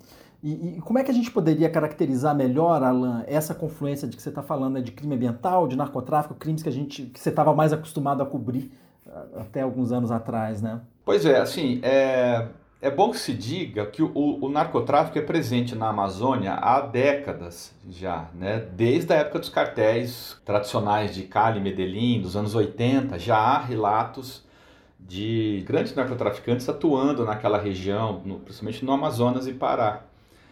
[0.44, 4.22] E, e, como é que a gente poderia caracterizar melhor, Alan, essa confluência de que
[4.22, 7.30] você está falando, né, de crime ambiental, de narcotráfico, crimes que a gente que você
[7.30, 8.72] estava mais acostumado a cobrir
[9.36, 10.82] até alguns anos atrás, né?
[11.04, 12.48] Pois é, assim, é,
[12.82, 17.74] é bom que se diga que o, o, narcotráfico é presente na Amazônia há décadas
[17.88, 18.60] já, né?
[18.76, 23.60] Desde a época dos cartéis tradicionais de Cali e Medellín, dos anos 80, já há
[23.60, 24.45] relatos
[25.08, 30.04] de grandes narcotraficantes atuando naquela região, no, principalmente no Amazonas e Pará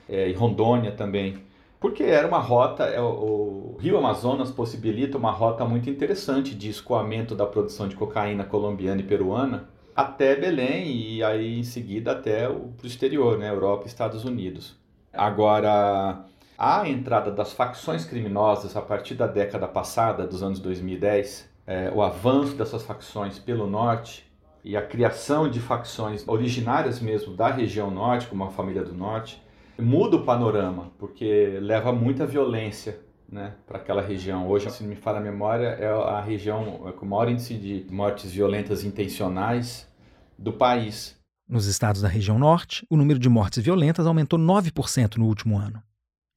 [0.08, 1.38] é, e Rondônia também.
[1.80, 7.36] Porque era uma rota, é, o Rio Amazonas possibilita uma rota muito interessante de escoamento
[7.36, 12.74] da produção de cocaína colombiana e peruana até Belém e aí em seguida até o
[12.84, 14.76] exterior, né, Europa e Estados Unidos.
[15.12, 16.26] Agora,
[16.58, 22.02] a entrada das facções criminosas a partir da década passada, dos anos 2010, é, o
[22.02, 24.33] avanço dessas facções pelo norte
[24.64, 29.42] e a criação de facções originárias mesmo da região norte, como a Família do Norte,
[29.78, 33.00] muda o panorama, porque leva muita violência
[33.30, 34.48] né, para aquela região.
[34.48, 37.86] Hoje, se não me falha a memória, é a região com o maior índice de
[37.92, 39.92] mortes violentas intencionais
[40.38, 41.18] do país.
[41.50, 45.82] Nos estados da região norte, o número de mortes violentas aumentou 9% no último ano.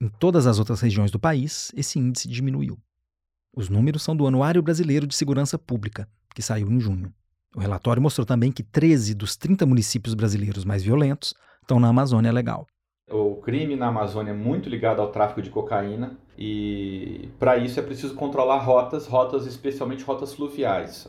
[0.01, 2.79] Em todas as outras regiões do país, esse índice diminuiu.
[3.55, 7.13] Os números são do Anuário Brasileiro de Segurança Pública, que saiu em junho.
[7.55, 12.33] O relatório mostrou também que 13 dos 30 municípios brasileiros mais violentos estão na Amazônia
[12.33, 12.67] Legal.
[13.11, 17.83] O crime na Amazônia é muito ligado ao tráfico de cocaína e para isso é
[17.83, 21.07] preciso controlar rotas, rotas especialmente rotas fluviais.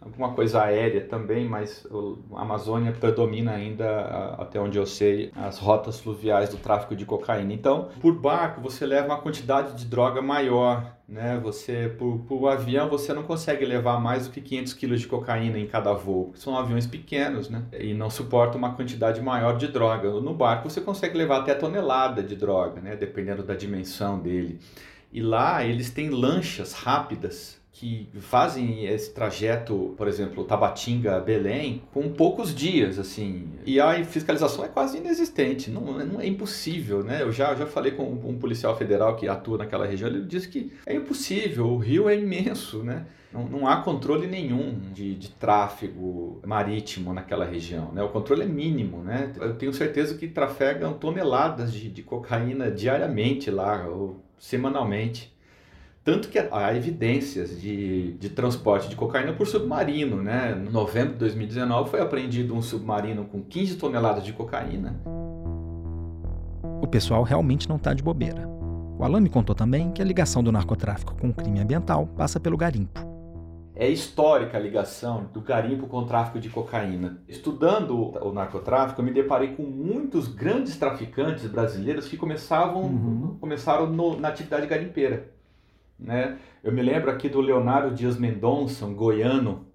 [0.00, 1.86] Alguma coisa aérea também, mas
[2.32, 7.52] a Amazônia predomina ainda, até onde eu sei, as rotas fluviais do tráfico de cocaína.
[7.52, 11.40] Então, por barco você leva uma quantidade de droga maior né?
[11.42, 15.58] Você por, por avião você não consegue levar mais do que 500 quilos de cocaína
[15.58, 17.64] em cada voo, são aviões pequenos, né?
[17.72, 20.10] E não suportam uma quantidade maior de droga.
[20.20, 22.94] No barco você consegue levar até tonelada de droga, né?
[22.94, 24.60] Dependendo da dimensão dele.
[25.10, 32.52] E lá eles têm lanchas rápidas que fazem esse trajeto, por exemplo, Tabatinga-Belém, com poucos
[32.52, 33.50] dias, assim.
[33.64, 37.22] E a fiscalização é quase inexistente, não, não é impossível, né?
[37.22, 40.72] Eu já, já falei com um policial federal que atua naquela região, ele disse que
[40.84, 43.06] é impossível, o rio é imenso, né?
[43.32, 48.02] Não, não há controle nenhum de, de tráfego marítimo naquela região, né?
[48.02, 49.32] O controle é mínimo, né?
[49.40, 55.32] Eu tenho certeza que trafegam toneladas de, de cocaína diariamente lá, ou semanalmente.
[56.08, 60.22] Tanto que há evidências de, de transporte de cocaína por submarino.
[60.22, 60.58] Né?
[60.66, 64.98] Em novembro de 2019 foi apreendido um submarino com 15 toneladas de cocaína.
[66.80, 68.48] O pessoal realmente não está de bobeira.
[68.98, 72.40] O Alan me contou também que a ligação do narcotráfico com o crime ambiental passa
[72.40, 73.06] pelo garimpo.
[73.76, 77.22] é histórica a ligação do garimpo com o tráfico de cocaína.
[77.28, 83.36] Estudando o narcotráfico, eu me deparei com muitos grandes traficantes brasileiros que começavam, uhum.
[83.38, 85.36] começaram no, na atividade garimpeira.
[85.98, 86.38] Né?
[86.62, 89.66] Eu me lembro aqui do Leonardo Dias Mendonça, um goiano,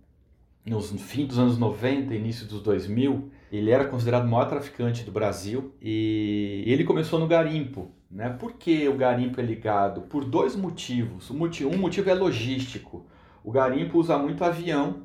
[0.66, 5.12] nos fim dos anos 90, início dos 2000, ele era considerado o maior traficante do
[5.12, 7.92] Brasil e ele começou no garimpo.
[8.10, 8.30] Né?
[8.30, 10.02] Por que o garimpo é ligado?
[10.04, 11.30] Por dois motivos.
[11.30, 13.06] Um motivo é logístico.
[13.44, 15.04] O garimpo usa muito avião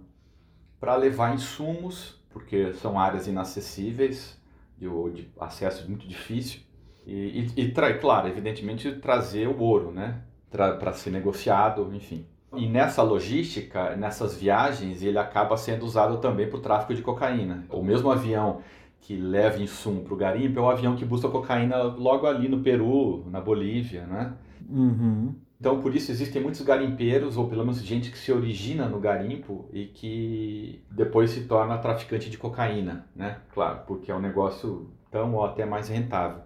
[0.79, 4.41] para levar insumos, porque são áreas inacessíveis,
[4.79, 6.61] de, de acesso muito difícil.
[7.05, 10.23] E, e, e claro, evidentemente, trazer o ouro né?
[10.51, 12.25] Para ser negociado, enfim.
[12.55, 17.65] E nessa logística, nessas viagens, ele acaba sendo usado também para o tráfico de cocaína.
[17.71, 18.61] O mesmo avião
[19.01, 22.61] que leva insumo para o garimpo é o avião que busca cocaína logo ali no
[22.61, 24.35] Peru, na Bolívia, né?
[24.69, 25.35] Uhum.
[25.61, 29.69] Então, por isso existem muitos garimpeiros, ou pelo menos gente que se origina no garimpo
[29.73, 33.39] e que depois se torna traficante de cocaína, né?
[33.53, 36.43] Claro, porque é um negócio tão ou até mais rentável.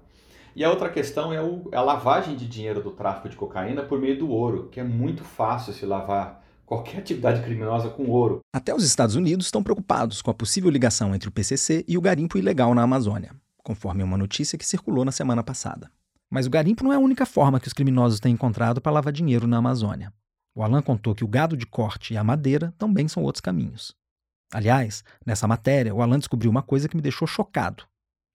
[0.55, 3.99] E a outra questão é o, a lavagem de dinheiro do tráfico de cocaína por
[3.99, 8.41] meio do ouro, que é muito fácil se lavar qualquer atividade criminosa com ouro.
[8.55, 12.01] Até os Estados Unidos estão preocupados com a possível ligação entre o PCC e o
[12.01, 15.91] garimpo ilegal na Amazônia, conforme uma notícia que circulou na semana passada.
[16.31, 19.13] Mas o garimpo não é a única forma que os criminosos têm encontrado para lavar
[19.13, 20.13] dinheiro na Amazônia.
[20.55, 23.95] O Alan contou que o gado de corte e a madeira também são outros caminhos.
[24.53, 27.85] Aliás, nessa matéria, o Alan descobriu uma coisa que me deixou chocado.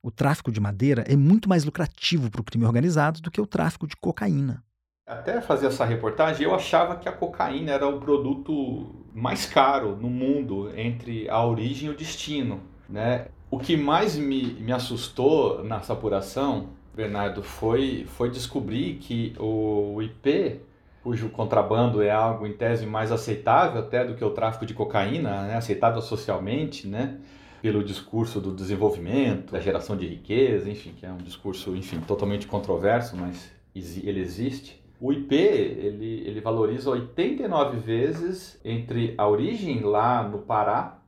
[0.07, 3.45] O tráfico de madeira é muito mais lucrativo para o crime organizado do que o
[3.45, 4.63] tráfico de cocaína.
[5.05, 10.09] Até fazer essa reportagem, eu achava que a cocaína era o produto mais caro no
[10.09, 12.61] mundo entre a origem e o destino.
[12.87, 13.25] Né?
[13.51, 20.61] O que mais me, me assustou nessa apuração, Bernardo, foi, foi descobrir que o IP,
[21.03, 25.47] cujo contrabando é algo em tese mais aceitável até do que o tráfico de cocaína,
[25.47, 25.57] né?
[25.57, 27.17] aceitável socialmente, né?
[27.61, 32.47] Pelo discurso do desenvolvimento, da geração de riqueza, enfim, que é um discurso, enfim, totalmente
[32.47, 34.81] controverso, mas ele existe.
[34.99, 40.99] O IP, ele, ele valoriza 89 vezes entre a origem lá no Pará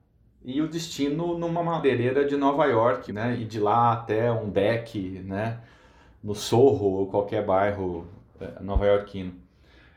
[0.44, 3.38] e o destino numa madeireira de Nova York, né?
[3.40, 5.60] E de lá até um deck, né?
[6.24, 8.08] No Sorro ou qualquer bairro
[8.40, 9.34] é, nova-iorquino.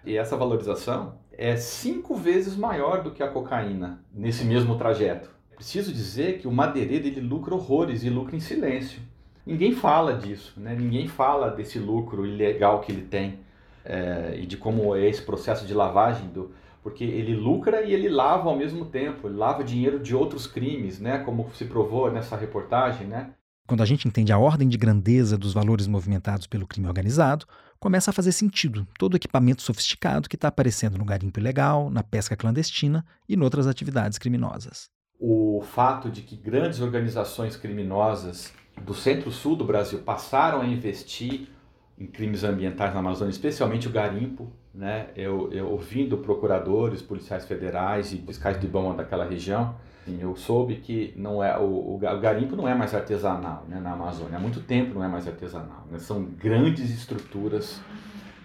[0.05, 5.31] E essa valorização é cinco vezes maior do que a cocaína nesse mesmo trajeto.
[5.63, 9.01] Preciso dizer que o madeireiro ele lucra horrores e lucra em silêncio.
[9.47, 10.75] Ninguém fala disso, né?
[10.75, 13.39] ninguém fala desse lucro ilegal que ele tem
[13.85, 16.51] é, e de como é esse processo de lavagem do,
[16.83, 20.99] porque ele lucra e ele lava ao mesmo tempo, ele lava dinheiro de outros crimes,
[20.99, 21.19] né?
[21.19, 23.31] Como se provou nessa reportagem, né?
[23.65, 27.47] Quando a gente entende a ordem de grandeza dos valores movimentados pelo crime organizado,
[27.79, 32.03] começa a fazer sentido todo o equipamento sofisticado que está aparecendo no garimpo ilegal, na
[32.03, 34.91] pesca clandestina e em outras atividades criminosas
[35.25, 41.49] o fato de que grandes organizações criminosas do centro-sul do Brasil passaram a investir
[41.97, 45.11] em crimes ambientais na Amazônia, especialmente o garimpo, né?
[45.15, 50.77] Eu, eu ouvindo procuradores, policiais federais e fiscais de IBAMA daquela região, assim, eu soube
[50.77, 54.39] que não é o, o, garimpo não é mais artesanal, né, na Amazônia.
[54.39, 55.87] Há muito tempo não é mais artesanal.
[55.89, 56.01] Né?
[56.01, 57.81] São grandes estruturas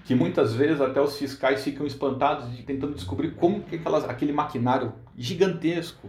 [0.05, 4.31] que muitas vezes até os fiscais ficam espantados de tentando descobrir como que aquelas, aquele
[4.31, 6.07] maquinário gigantesco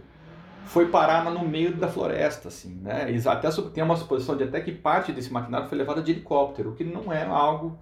[0.65, 3.07] foi parar no meio da floresta, assim, né?
[3.25, 6.75] Até tem uma suposição de até que parte desse maquinário foi levada de helicóptero, o
[6.75, 7.77] que não é algo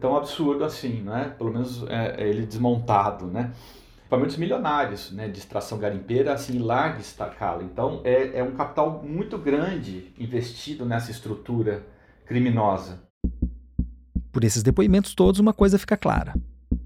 [0.00, 1.34] tão absurdo assim, né?
[1.36, 3.52] Pelo menos é, é ele desmontado, né?
[4.00, 5.28] Equipamentos milionários, né?
[5.28, 7.62] De extração garimpeira, assim, em larga escala.
[7.62, 11.86] Então, é, é um capital muito grande investido nessa estrutura
[12.26, 13.02] criminosa.
[14.30, 16.34] Por esses depoimentos todos, uma coisa fica clara.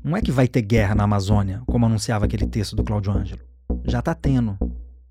[0.02, 3.42] Não é que vai ter guerra na Amazônia, como anunciava aquele texto do Cláudio Ângelo.
[3.84, 4.56] Já está tendo.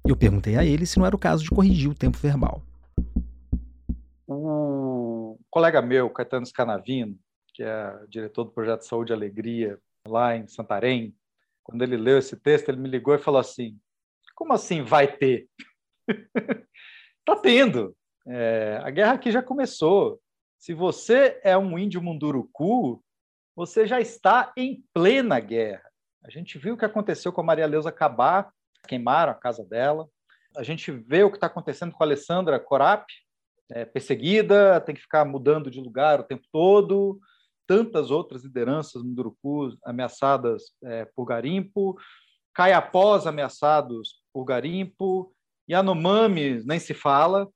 [0.08, 2.64] Eu perguntei a ele se não era o caso de corrigir o tempo verbal.
[4.28, 7.18] Um colega meu, Caetano Scanavino,
[7.54, 11.16] que é diretor do projeto Saúde e Alegria lá em Santarém,
[11.64, 13.80] quando ele leu esse texto, ele me ligou e falou assim:
[14.36, 15.48] Como assim vai ter?
[16.08, 17.96] Está tendo.
[18.28, 20.20] É, a guerra aqui já começou.
[20.58, 23.04] Se você é um índio munduruku,
[23.56, 25.90] você já está em plena guerra.
[26.24, 28.52] A gente viu o que aconteceu com a Maria Leusa Cabá
[28.88, 30.08] queimaram a casa dela.
[30.56, 33.06] A gente vê o que está acontecendo com a Alessandra Corap,
[33.72, 37.20] é, perseguida, tem que ficar mudando de lugar o tempo todo.
[37.66, 41.98] Tantas outras lideranças Munduruku ameaçadas é, por garimpo,
[42.54, 45.34] Caiapós ameaçados por garimpo,
[45.70, 47.48] Yanomamis nem se fala.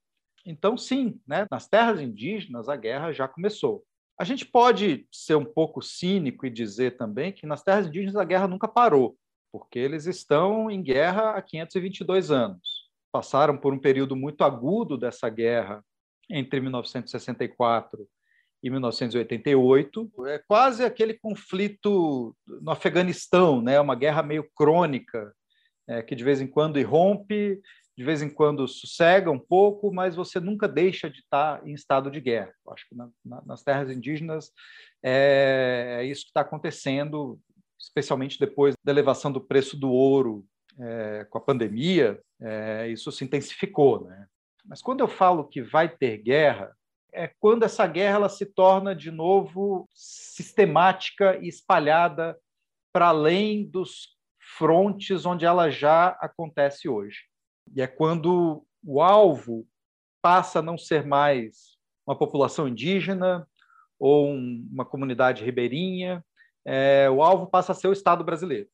[0.46, 3.84] Então, sim, né, nas terras indígenas a guerra já começou.
[4.18, 8.24] A gente pode ser um pouco cínico e dizer também que nas terras indígenas a
[8.24, 9.18] guerra nunca parou
[9.58, 12.90] porque eles estão em guerra há 522 anos.
[13.10, 15.82] Passaram por um período muito agudo dessa guerra
[16.28, 18.06] entre 1964
[18.62, 20.12] e 1988.
[20.26, 23.80] É quase aquele conflito no Afeganistão, né?
[23.80, 25.32] uma guerra meio crônica,
[25.88, 27.58] é, que de vez em quando irrompe,
[27.96, 32.10] de vez em quando sossega um pouco, mas você nunca deixa de estar em estado
[32.10, 32.52] de guerra.
[32.68, 34.52] Acho que na, na, nas terras indígenas
[35.02, 37.40] é, é isso que está acontecendo,
[37.78, 40.44] especialmente depois da elevação do preço do ouro
[40.78, 44.04] é, com a pandemia, é, isso se intensificou.
[44.04, 44.26] Né?
[44.64, 46.76] Mas quando eu falo que vai ter guerra,
[47.12, 52.38] é quando essa guerra ela se torna de novo sistemática e espalhada
[52.92, 54.16] para além dos
[54.58, 57.24] frontes onde ela já acontece hoje.
[57.74, 59.66] E é quando o alvo
[60.22, 63.46] passa a não ser mais uma população indígena
[63.98, 66.24] ou um, uma comunidade ribeirinha,
[66.66, 68.68] é, o alvo passa a ser o Estado brasileiro.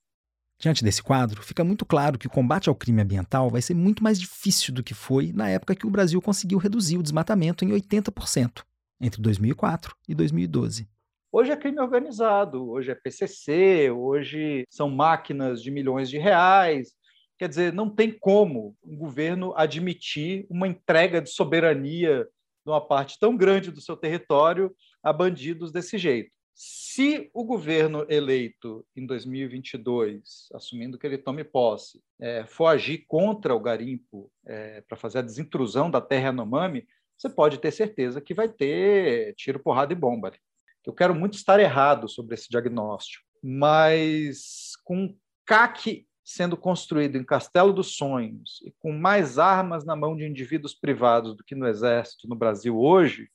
[0.59, 4.03] Diante desse quadro, fica muito claro que o combate ao crime ambiental vai ser muito
[4.03, 7.69] mais difícil do que foi na época que o Brasil conseguiu reduzir o desmatamento em
[7.69, 8.63] 80%,
[9.01, 10.89] entre 2004 e 2012.
[11.31, 16.95] Hoje é crime organizado, hoje é PCC, hoje são máquinas de milhões de reais,
[17.43, 22.25] Quer dizer, não tem como um governo admitir uma entrega de soberania
[22.65, 24.73] de uma parte tão grande do seu território
[25.03, 26.31] a bandidos desse jeito.
[26.55, 33.55] Se o governo eleito em 2022, assumindo que ele tome posse, é, for agir contra
[33.55, 36.87] o garimpo é, para fazer a desintrusão da terra Yanomami,
[37.17, 40.33] você pode ter certeza que vai ter tiro, porrada e bomba.
[40.85, 47.73] Eu quero muito estar errado sobre esse diagnóstico, mas com CAC sendo construído em Castelo
[47.73, 52.29] dos Sonhos e com mais armas na mão de indivíduos privados do que no Exército
[52.29, 53.29] no Brasil hoje,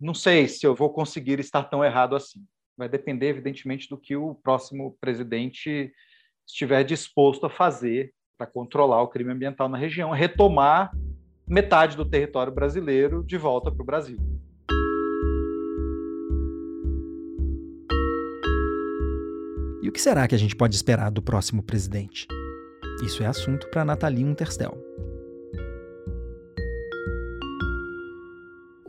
[0.00, 2.44] não sei se eu vou conseguir estar tão errado assim.
[2.76, 5.92] Vai depender, evidentemente, do que o próximo presidente
[6.46, 10.92] estiver disposto a fazer para controlar o crime ambiental na região, retomar
[11.48, 14.18] metade do território brasileiro de volta para o Brasil.
[19.82, 22.26] E o que será que a gente pode esperar do próximo presidente?
[23.02, 24.85] Isso é assunto para Nathalie Unterstel.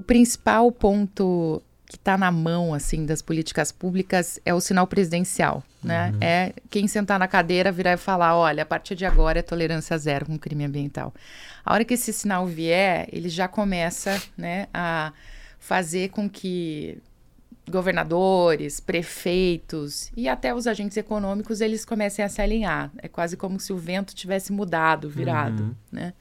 [0.08, 6.12] Principal ponto que está na mão assim das políticas públicas é o sinal presidencial, né?
[6.12, 6.18] Uhum.
[6.22, 9.98] É quem sentar na cadeira virar e falar, olha, a partir de agora é tolerância
[9.98, 11.14] zero com crime ambiental.
[11.64, 15.14] A hora que esse sinal vier, ele já começa, né, a
[15.60, 16.98] fazer com que
[17.70, 22.92] governadores, prefeitos e até os agentes econômicos eles comecem a se alinhar.
[22.98, 25.76] É quase como se o vento tivesse mudado, virado, uhum.
[25.92, 26.14] né?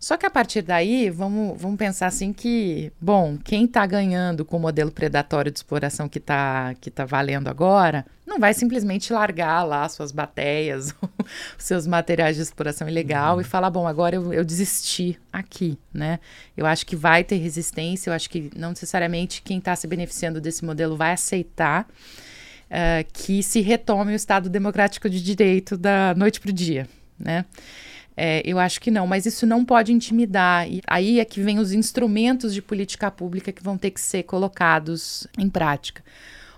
[0.00, 4.56] Só que a partir daí, vamos, vamos pensar assim que, bom, quem está ganhando com
[4.56, 9.64] o modelo predatório de exploração que está que tá valendo agora, não vai simplesmente largar
[9.64, 10.94] lá suas bateias,
[11.58, 13.40] os seus materiais de exploração ilegal uhum.
[13.40, 16.20] e falar, bom, agora eu, eu desisti aqui, né?
[16.56, 20.40] Eu acho que vai ter resistência, eu acho que não necessariamente quem está se beneficiando
[20.40, 21.88] desse modelo vai aceitar
[22.68, 26.86] uh, que se retome o Estado Democrático de Direito da noite para o dia,
[27.18, 27.44] né?
[28.20, 30.68] É, eu acho que não, mas isso não pode intimidar.
[30.68, 34.24] E aí é que vem os instrumentos de política pública que vão ter que ser
[34.24, 36.02] colocados em prática.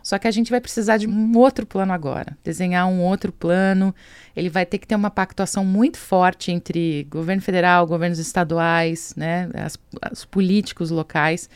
[0.03, 3.95] Só que a gente vai precisar de um outro plano agora, desenhar um outro plano.
[4.35, 9.51] Ele vai ter que ter uma pactuação muito forte entre governo federal, governos estaduais, né,
[9.53, 9.79] as,
[10.11, 11.51] os políticos locais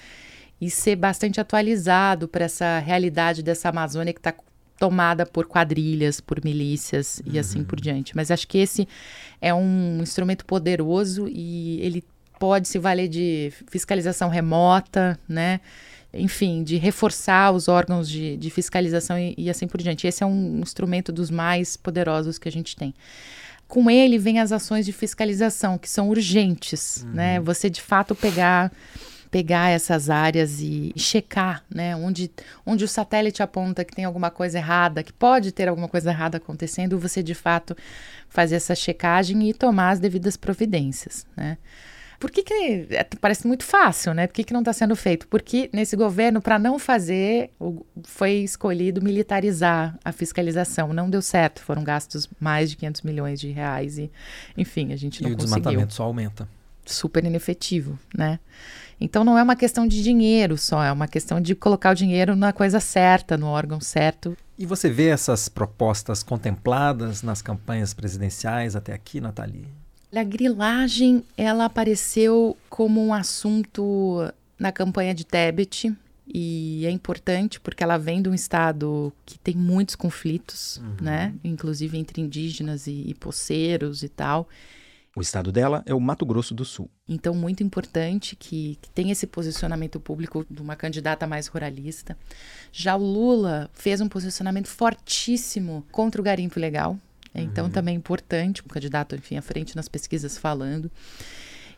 [0.60, 4.34] e ser bastante atualizado para essa realidade dessa Amazônia que está
[4.84, 7.32] tomada por quadrilhas, por milícias uhum.
[7.32, 8.14] e assim por diante.
[8.14, 8.86] Mas acho que esse
[9.40, 12.04] é um instrumento poderoso e ele
[12.38, 15.60] pode se valer de fiscalização remota, né?
[16.12, 20.06] Enfim, de reforçar os órgãos de, de fiscalização e, e assim por diante.
[20.06, 22.94] Esse é um instrumento dos mais poderosos que a gente tem
[23.66, 27.08] com ele vem as ações de fiscalização que são urgentes, né?
[27.08, 27.14] uhum.
[27.14, 27.40] né?
[27.40, 28.70] Você de fato pegar
[29.34, 32.30] pegar essas áreas e, checar, né, onde,
[32.64, 36.36] onde o satélite aponta que tem alguma coisa errada, que pode ter alguma coisa errada
[36.36, 37.76] acontecendo, você de fato
[38.28, 41.58] fazer essa checagem e tomar as devidas providências, né?
[42.20, 44.28] Por que, que é, parece muito fácil, né?
[44.28, 45.26] Por que, que não está sendo feito?
[45.26, 47.50] Porque nesse governo, para não fazer,
[48.04, 50.92] foi escolhido militarizar a fiscalização.
[50.92, 54.10] Não deu certo, foram gastos mais de 500 milhões de reais e,
[54.56, 55.56] enfim, a gente não e conseguiu.
[55.56, 56.48] E o desmatamento só aumenta.
[56.84, 58.38] Super inefetivo, né?
[59.00, 62.36] Então não é uma questão de dinheiro só, é uma questão de colocar o dinheiro
[62.36, 64.36] na coisa certa, no órgão certo.
[64.58, 69.66] E você vê essas propostas contempladas nas campanhas presidenciais até aqui, Nathalie?
[70.14, 75.92] A grilagem, ela apareceu como um assunto na campanha de Tebet
[76.26, 80.96] e é importante porque ela vem de um estado que tem muitos conflitos, uhum.
[81.00, 81.34] né?
[81.42, 84.48] Inclusive entre indígenas e, e poceiros e tal.
[85.16, 86.90] O estado dela é o Mato Grosso do Sul.
[87.08, 92.18] Então, muito importante que, que tenha esse posicionamento público de uma candidata mais ruralista.
[92.72, 96.98] Já o Lula fez um posicionamento fortíssimo contra o garimpo ilegal.
[97.34, 97.70] Então, uhum.
[97.70, 100.90] também é importante, um candidato, enfim, à frente nas pesquisas falando.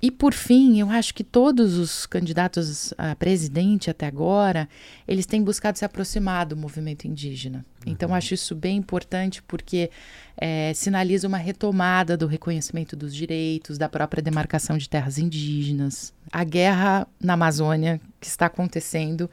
[0.06, 4.68] E por fim, eu acho que todos os candidatos a presidente até agora,
[5.08, 7.66] eles têm buscado se aproximar do movimento indígena.
[7.84, 8.14] Então, uhum.
[8.14, 9.90] acho isso bem importante porque
[10.36, 16.14] é, sinaliza uma retomada do reconhecimento dos direitos, da própria demarcação de terras indígenas.
[16.30, 19.28] A guerra na Amazônia que está acontecendo,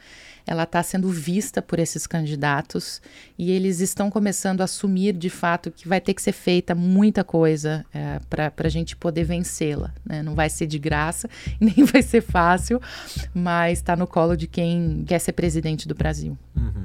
[0.45, 3.01] ela está sendo vista por esses candidatos
[3.37, 7.23] e eles estão começando a assumir de fato que vai ter que ser feita muita
[7.23, 9.93] coisa é, para a gente poder vencê-la.
[10.05, 10.21] Né?
[10.21, 11.29] Não vai ser de graça,
[11.59, 12.81] nem vai ser fácil,
[13.33, 16.37] mas está no colo de quem quer ser presidente do Brasil.
[16.55, 16.83] Uhum.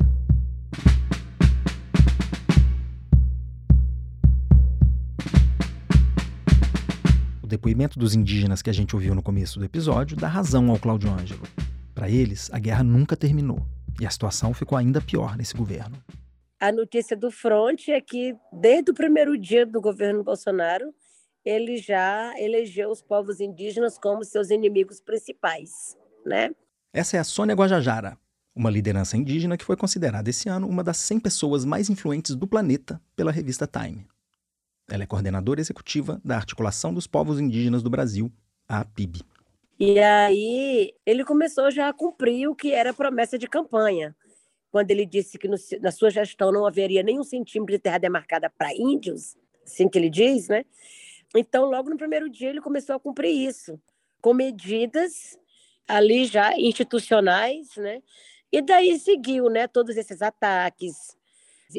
[7.43, 10.79] O depoimento dos indígenas que a gente ouviu no começo do episódio dá razão ao
[10.79, 11.43] Cláudio Ângelo.
[11.99, 13.61] Para eles, a guerra nunca terminou
[14.01, 16.01] e a situação ficou ainda pior nesse governo.
[16.61, 20.95] A notícia do Front é que, desde o primeiro dia do governo Bolsonaro,
[21.45, 26.53] ele já elegeu os povos indígenas como seus inimigos principais, né?
[26.93, 28.17] Essa é a Sônia Guajajara,
[28.55, 32.47] uma liderança indígena que foi considerada esse ano uma das 100 pessoas mais influentes do
[32.47, 34.07] planeta pela revista Time.
[34.89, 38.31] Ela é coordenadora executiva da Articulação dos Povos Indígenas do Brasil,
[38.69, 39.21] a APIB.
[39.79, 44.17] E aí ele começou já a cumprir o que era promessa de campanha,
[44.73, 48.51] quando ele disse que no, na sua gestão não haveria nenhum centímetro de terra demarcada
[48.51, 50.65] para índios, assim que ele diz, né?
[51.37, 53.81] Então, logo no primeiro dia, ele começou a cumprir isso,
[54.21, 55.39] com medidas
[55.87, 58.03] ali já institucionais, né?
[58.51, 61.17] E daí seguiu, né, todos esses ataques,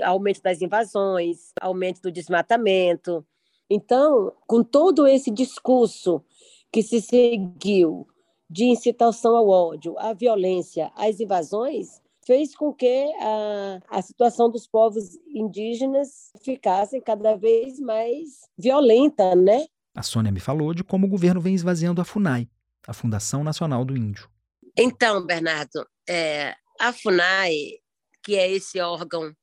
[0.04, 3.26] aumento das invasões, aumento do desmatamento.
[3.70, 6.24] Então, com todo esse discurso
[6.72, 8.08] que se seguiu
[8.50, 14.68] de incitação ao ódio, à violência, às invasões, fez com que a, a situação dos
[14.68, 19.66] povos indígenas ficasse cada vez mais violenta, né?
[19.96, 22.48] A Sônia me falou de como o governo vem esvaziando a FUNAI,
[22.88, 24.30] a Fundação Nacional do Índio.
[24.78, 27.80] Então, Bernardo, é, a FUNAI,
[28.24, 29.34] que é esse órgão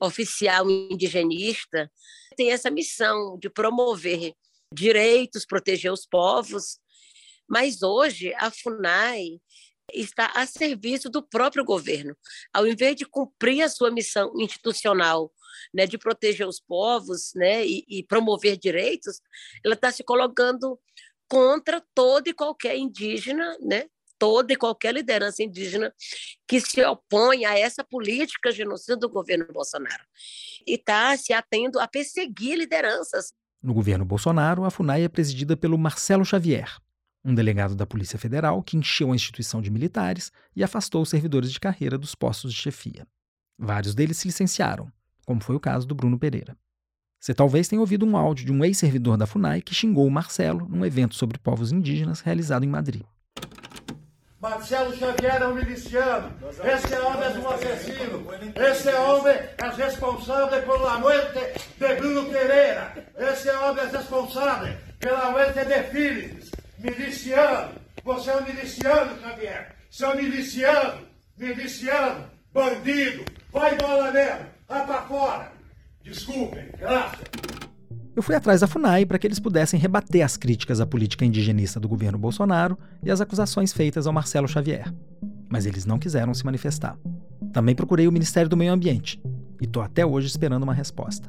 [0.00, 1.90] oficial indigenista,
[2.36, 4.34] tem essa missão de promover
[4.74, 6.78] direitos, proteger os povos,
[7.48, 9.40] mas hoje a FUNAI
[9.92, 12.16] está a serviço do próprio governo.
[12.52, 15.32] Ao invés de cumprir a sua missão institucional
[15.72, 19.20] né, de proteger os povos né, e, e promover direitos,
[19.64, 20.78] ela está se colocando
[21.28, 23.86] contra todo e qualquer indígena, né,
[24.18, 25.94] toda e qualquer liderança indígena
[26.46, 30.04] que se opõe a essa política genocida do governo Bolsonaro.
[30.66, 33.32] E está se atendo a perseguir lideranças.
[33.64, 36.76] No governo Bolsonaro, a FUNAI é presidida pelo Marcelo Xavier,
[37.24, 41.50] um delegado da Polícia Federal que encheu a instituição de militares e afastou os servidores
[41.50, 43.08] de carreira dos postos de chefia.
[43.58, 44.92] Vários deles se licenciaram,
[45.24, 46.54] como foi o caso do Bruno Pereira.
[47.18, 50.68] Você talvez tenha ouvido um áudio de um ex-servidor da FUNAI que xingou o Marcelo
[50.68, 53.02] num evento sobre povos indígenas realizado em Madrid.
[54.44, 56.30] Marcelo Xavier é um miliciano.
[56.62, 58.26] Esse homem é um assassino.
[58.54, 61.38] Esse homem é responsável pela morte
[61.78, 62.92] de Bruno Pereira.
[63.16, 66.50] Esse homem é responsável pela morte de Philips.
[66.78, 67.72] Miliciano.
[68.04, 69.76] Você é um miliciano, Xavier.
[69.90, 71.08] Você é um miliciano.
[71.38, 72.30] Miliciano.
[72.52, 73.24] Bandido.
[73.50, 74.46] Vai bola mesmo.
[74.68, 75.52] Vai pra fora.
[76.02, 76.70] Desculpem.
[76.78, 77.53] Graças.
[78.16, 81.80] Eu fui atrás da FUNAI para que eles pudessem rebater as críticas à política indigenista
[81.80, 84.94] do governo Bolsonaro e as acusações feitas ao Marcelo Xavier.
[85.50, 86.96] Mas eles não quiseram se manifestar.
[87.52, 89.20] Também procurei o Ministério do Meio Ambiente
[89.60, 91.28] e estou até hoje esperando uma resposta.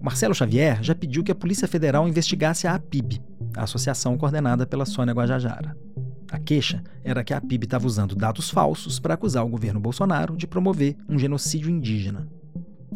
[0.00, 3.20] O Marcelo Xavier já pediu que a Polícia Federal investigasse a APIB,
[3.54, 5.76] a associação coordenada pela Sônia Guajajara.
[6.32, 10.38] A queixa era que a APIB estava usando dados falsos para acusar o governo Bolsonaro
[10.38, 12.26] de promover um genocídio indígena.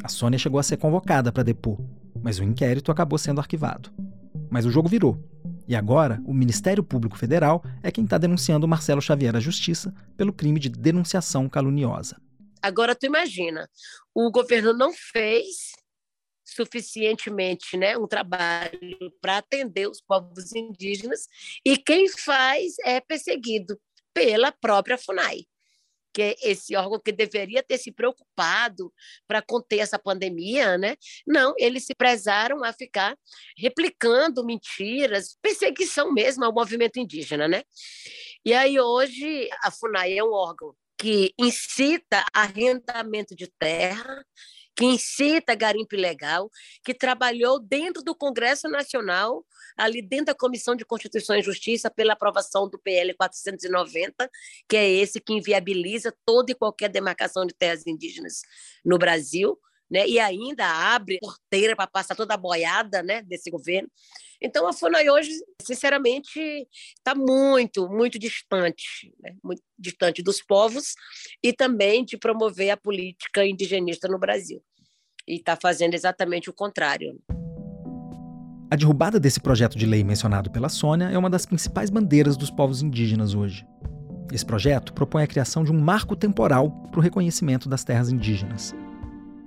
[0.03, 1.79] A Sônia chegou a ser convocada para depor,
[2.23, 3.93] mas o inquérito acabou sendo arquivado.
[4.51, 5.19] Mas o jogo virou.
[5.67, 10.33] E agora, o Ministério Público Federal é quem está denunciando Marcelo Xavier à Justiça pelo
[10.33, 12.21] crime de denunciação caluniosa.
[12.61, 13.69] Agora, tu imagina,
[14.15, 15.73] o governo não fez
[16.45, 21.27] suficientemente né, um trabalho para atender os povos indígenas
[21.65, 23.81] e quem faz é perseguido
[24.13, 25.47] pela própria FUNAI
[26.13, 28.93] que é esse órgão que deveria ter se preocupado
[29.27, 30.97] para conter essa pandemia, né?
[31.27, 33.17] Não, eles se prezaram a ficar
[33.57, 37.63] replicando mentiras, perseguição mesmo ao movimento indígena, né?
[38.45, 44.25] E aí hoje a FUNAI é um órgão que incita arrendamento de terra,
[44.75, 46.51] que incita garimpo ilegal,
[46.85, 49.45] que trabalhou dentro do Congresso Nacional,
[49.77, 54.31] ali dentro da Comissão de Constituição e Justiça, pela aprovação do PL 490,
[54.69, 58.43] que é esse que inviabiliza toda e qualquer demarcação de terras indígenas
[58.85, 59.59] no Brasil
[59.93, 60.09] né?
[60.09, 63.91] e ainda abre porteira para passar toda a boiada né, desse governo.
[64.41, 65.31] Então, a FUNAI hoje,
[65.61, 66.41] sinceramente,
[66.97, 69.37] está muito, muito distante, né?
[69.45, 70.95] muito distante dos povos
[71.43, 74.61] e também de promover a política indigenista no Brasil.
[75.29, 77.21] E está fazendo exatamente o contrário.
[78.71, 82.51] A derrubada desse projeto de lei mencionado pela Sônia é uma das principais bandeiras dos
[82.51, 83.65] povos indígenas hoje.
[84.33, 88.75] Esse projeto propõe a criação de um marco temporal para o reconhecimento das terras indígenas.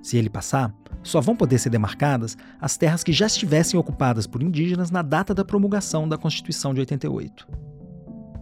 [0.06, 4.44] Se ele passar, só vão poder ser demarcadas as terras que já estivessem ocupadas por
[4.44, 7.48] indígenas na data da promulgação da Constituição de 88.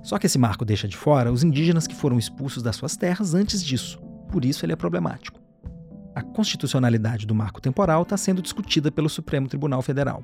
[0.01, 3.33] Só que esse marco deixa de fora os indígenas que foram expulsos das suas terras
[3.33, 3.97] antes disso,
[4.29, 5.39] por isso ele é problemático.
[6.13, 10.21] A constitucionalidade do marco temporal está sendo discutida pelo Supremo Tribunal Federal.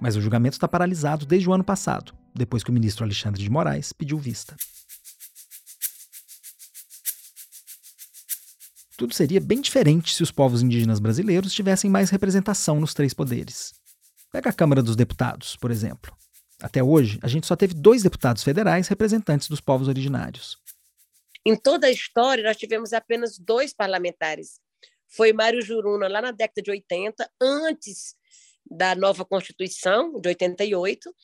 [0.00, 3.48] Mas o julgamento está paralisado desde o ano passado, depois que o ministro Alexandre de
[3.48, 4.56] Moraes pediu vista.
[8.96, 13.72] Tudo seria bem diferente se os povos indígenas brasileiros tivessem mais representação nos três poderes.
[14.30, 16.16] Pega a Câmara dos Deputados, por exemplo.
[16.62, 20.56] Até hoje, a gente só teve dois deputados federais representantes dos povos originários.
[21.44, 24.60] Em toda a história, nós tivemos apenas dois parlamentares.
[25.08, 28.14] Foi Mário Juruna, lá na década de 80, antes
[28.64, 31.14] da nova Constituição, de 88,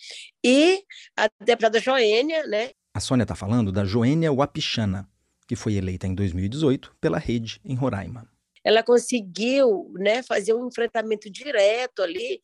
[0.45, 0.85] e
[1.17, 2.71] a deputada Joênia, né?
[2.93, 5.09] A Sônia está falando da Joênia Wapichana,
[5.51, 8.25] que foi eleita em 2018 pela Rede em Roraima.
[8.63, 12.41] Ela conseguiu né, fazer um enfrentamento direto ali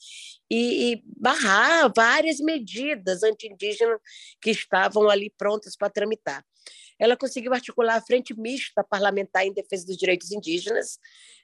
[0.50, 4.00] e, e barrar várias medidas anti-indígenas
[4.42, 6.44] que estavam ali prontas para tramitar.
[6.98, 10.98] Ela conseguiu articular a frente mista parlamentar em defesa dos direitos indígenas,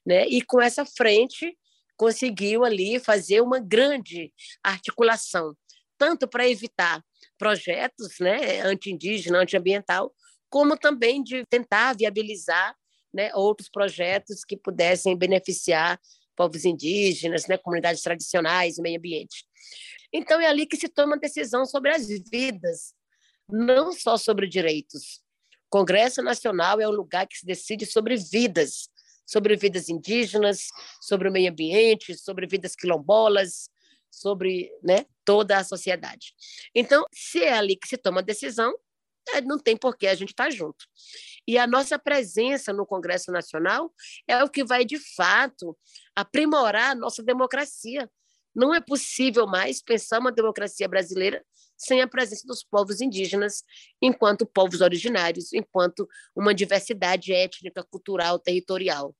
[0.05, 1.57] né, e com essa frente
[1.97, 4.33] conseguiu ali fazer uma grande
[4.65, 5.57] articulação,
[5.97, 7.01] tanto para evitar
[7.39, 10.13] projetos né, anti-indígena, anti-ambiental,
[10.53, 12.77] como também de tentar viabilizar
[13.13, 15.99] né, outros projetos que pudessem beneficiar
[16.37, 19.47] povos indígenas, né, comunidades tradicionais, meio ambiente.
[20.13, 22.93] Então é ali que se toma a decisão sobre as vidas,
[23.49, 25.23] não só sobre direitos.
[25.69, 28.91] O Congresso Nacional é o lugar que se decide sobre vidas,
[29.25, 30.69] sobre vidas indígenas,
[31.01, 33.71] sobre o meio ambiente, sobre vidas quilombolas,
[34.11, 36.35] sobre né, toda a sociedade.
[36.75, 38.75] Então, se é ali que se toma a decisão,
[39.45, 40.85] não tem por que a gente estar tá junto.
[41.47, 43.93] E a nossa presença no Congresso Nacional
[44.29, 45.77] é o que vai, de fato,
[46.15, 48.09] aprimorar a nossa democracia.
[48.55, 51.45] Não é possível mais pensar uma democracia brasileira
[51.77, 53.65] sem a presença dos povos indígenas,
[54.01, 59.17] enquanto povos originários, enquanto uma diversidade étnica, cultural, territorial.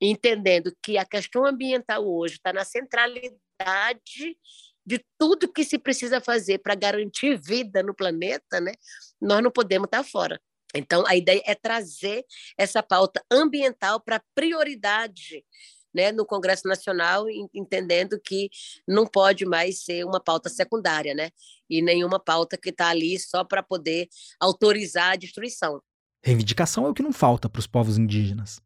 [0.00, 3.38] Entendendo que a questão ambiental hoje está na centralidade
[4.86, 8.72] de tudo que se precisa fazer para garantir vida no planeta, né,
[9.20, 10.40] nós não podemos estar tá fora.
[10.74, 12.24] Então, a ideia é trazer
[12.58, 15.44] essa pauta ambiental para prioridade
[15.94, 18.50] né, no Congresso Nacional, entendendo que
[18.86, 21.30] não pode mais ser uma pauta secundária, né,
[21.70, 24.08] e nenhuma pauta que está ali só para poder
[24.40, 25.80] autorizar a destruição.
[26.22, 28.60] Reivindicação é o que não falta para os povos indígenas,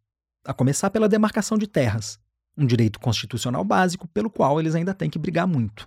[0.44, 2.18] a começar pela demarcação de terras,
[2.56, 5.86] um direito constitucional básico pelo qual eles ainda têm que brigar muito.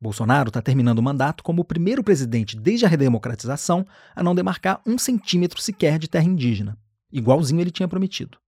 [0.00, 4.80] Bolsonaro está terminando o mandato como o primeiro presidente desde a redemocratização a não demarcar
[4.86, 6.78] um centímetro sequer de terra indígena,
[7.12, 8.38] igualzinho ele tinha prometido.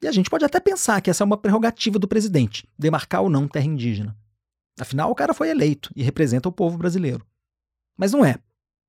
[0.00, 3.30] E a gente pode até pensar que essa é uma prerrogativa do presidente, demarcar ou
[3.30, 4.16] não terra indígena.
[4.80, 7.26] Afinal, o cara foi eleito e representa o povo brasileiro.
[7.96, 8.38] Mas não é.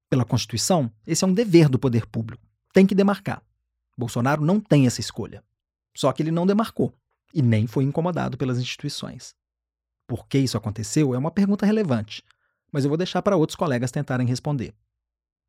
[0.10, 2.44] Pela Constituição, esse é um dever do poder público.
[2.74, 3.44] Tem que demarcar.
[3.98, 5.44] Bolsonaro não tem essa escolha.
[5.96, 6.94] Só que ele não demarcou
[7.34, 9.36] e nem foi incomodado pelas instituições.
[10.14, 12.24] Por que isso aconteceu é uma pergunta relevante,
[12.72, 14.72] mas eu vou deixar para outros colegas tentarem responder.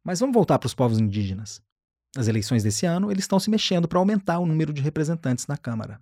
[0.02, 1.60] Mas vamos voltar para os povos indígenas.
[2.16, 5.58] Nas eleições desse ano, eles estão se mexendo para aumentar o número de representantes na
[5.58, 6.00] Câmara.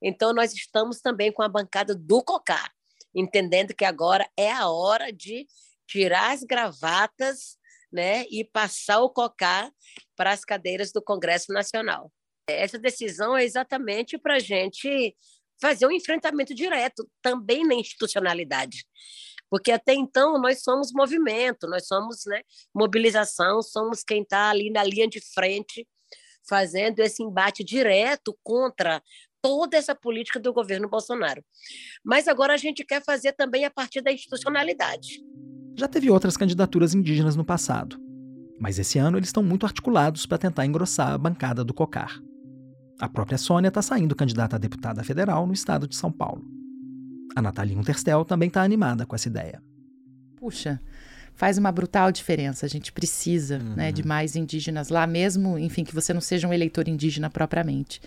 [0.00, 2.70] Então, nós estamos também com a bancada do COCAR,
[3.12, 5.44] entendendo que agora é a hora de
[5.84, 7.58] tirar as gravatas
[7.92, 9.68] né, e passar o COCAR
[10.14, 12.12] para as cadeiras do Congresso Nacional.
[12.48, 15.16] Essa decisão é exatamente para a gente
[15.60, 18.84] fazer um enfrentamento direto também na institucionalidade.
[19.48, 22.42] Porque até então nós somos movimento, nós somos né,
[22.74, 25.86] mobilização, somos quem está ali na linha de frente
[26.48, 29.02] fazendo esse embate direto contra
[29.42, 31.44] toda essa política do governo Bolsonaro.
[32.04, 35.20] Mas agora a gente quer fazer também a partir da institucionalidade.
[35.76, 38.00] Já teve outras candidaturas indígenas no passado.
[38.58, 42.20] Mas esse ano eles estão muito articulados para tentar engrossar a bancada do COCAR.
[42.98, 46.44] A própria Sônia está saindo candidata a deputada federal no estado de São Paulo.
[47.34, 49.62] A Natalia Unterstel também está animada com essa ideia.
[50.36, 50.80] Puxa,
[51.34, 52.64] faz uma brutal diferença.
[52.64, 53.74] A gente precisa uhum.
[53.76, 58.00] né, de mais indígenas lá, mesmo, enfim, que você não seja um eleitor indígena propriamente.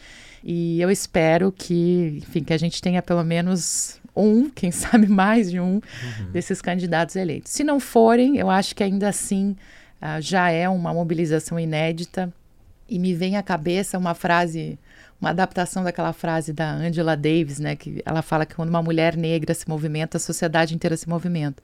[0.44, 5.52] E eu espero que, enfim, que a gente tenha pelo menos um, quem sabe mais
[5.52, 6.32] de um, uhum.
[6.32, 7.52] desses candidatos eleitos.
[7.52, 9.56] Se não forem, eu acho que ainda assim
[10.02, 12.34] uh, já é uma mobilização inédita.
[12.90, 14.80] E me vem à cabeça uma frase,
[15.22, 19.16] uma adaptação daquela frase da Angela Davis, né, que ela fala que quando uma mulher
[19.16, 21.62] negra se movimenta, a sociedade inteira se movimenta.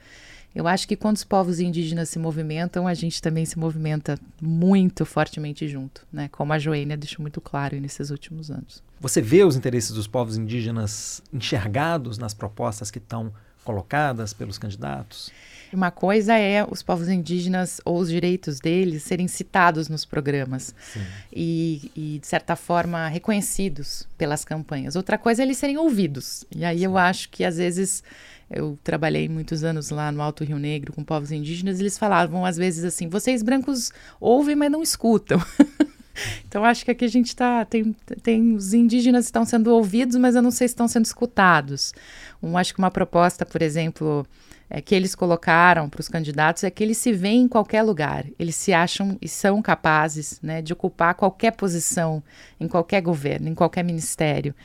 [0.55, 5.05] Eu acho que quando os povos indígenas se movimentam, a gente também se movimenta muito
[5.05, 6.29] fortemente junto, né?
[6.31, 8.81] Como a Joênia deixou muito claro nesses últimos anos.
[9.01, 13.33] Você vê os interesses dos povos indígenas enxergados nas propostas que estão
[13.65, 15.29] colocadas pelos candidatos?
[15.73, 20.73] Uma coisa é os povos indígenas ou os direitos deles serem citados nos programas
[21.33, 24.95] e, e, de certa forma, reconhecidos pelas campanhas.
[24.95, 26.45] Outra coisa é eles serem ouvidos.
[26.55, 26.85] E aí Sim.
[26.85, 28.03] eu acho que, às vezes,
[28.49, 32.57] eu trabalhei muitos anos lá no Alto Rio Negro com povos indígenas, eles falavam às
[32.57, 35.41] vezes assim: vocês brancos ouvem, mas não escutam.
[36.47, 40.35] então acho que aqui a gente está tem, tem os indígenas estão sendo ouvidos, mas
[40.35, 41.93] eu não sei se estão sendo escutados.
[42.41, 44.27] Um, acho que uma proposta, por exemplo,
[44.69, 48.25] é, que eles colocaram para os candidatos é que eles se veem em qualquer lugar,
[48.39, 52.23] eles se acham e são capazes né, de ocupar qualquer posição
[52.59, 54.55] em qualquer governo, em qualquer ministério,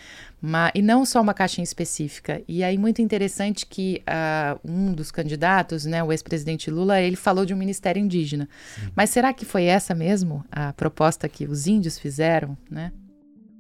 [0.41, 2.41] mas, e não só uma caixinha específica.
[2.49, 7.45] E aí muito interessante que uh, um dos candidatos, né, o ex-presidente Lula, ele falou
[7.45, 8.49] de um ministério indígena.
[8.75, 8.89] Sim.
[8.97, 12.93] Mas será que foi essa mesmo a proposta que os índios fizeram, né?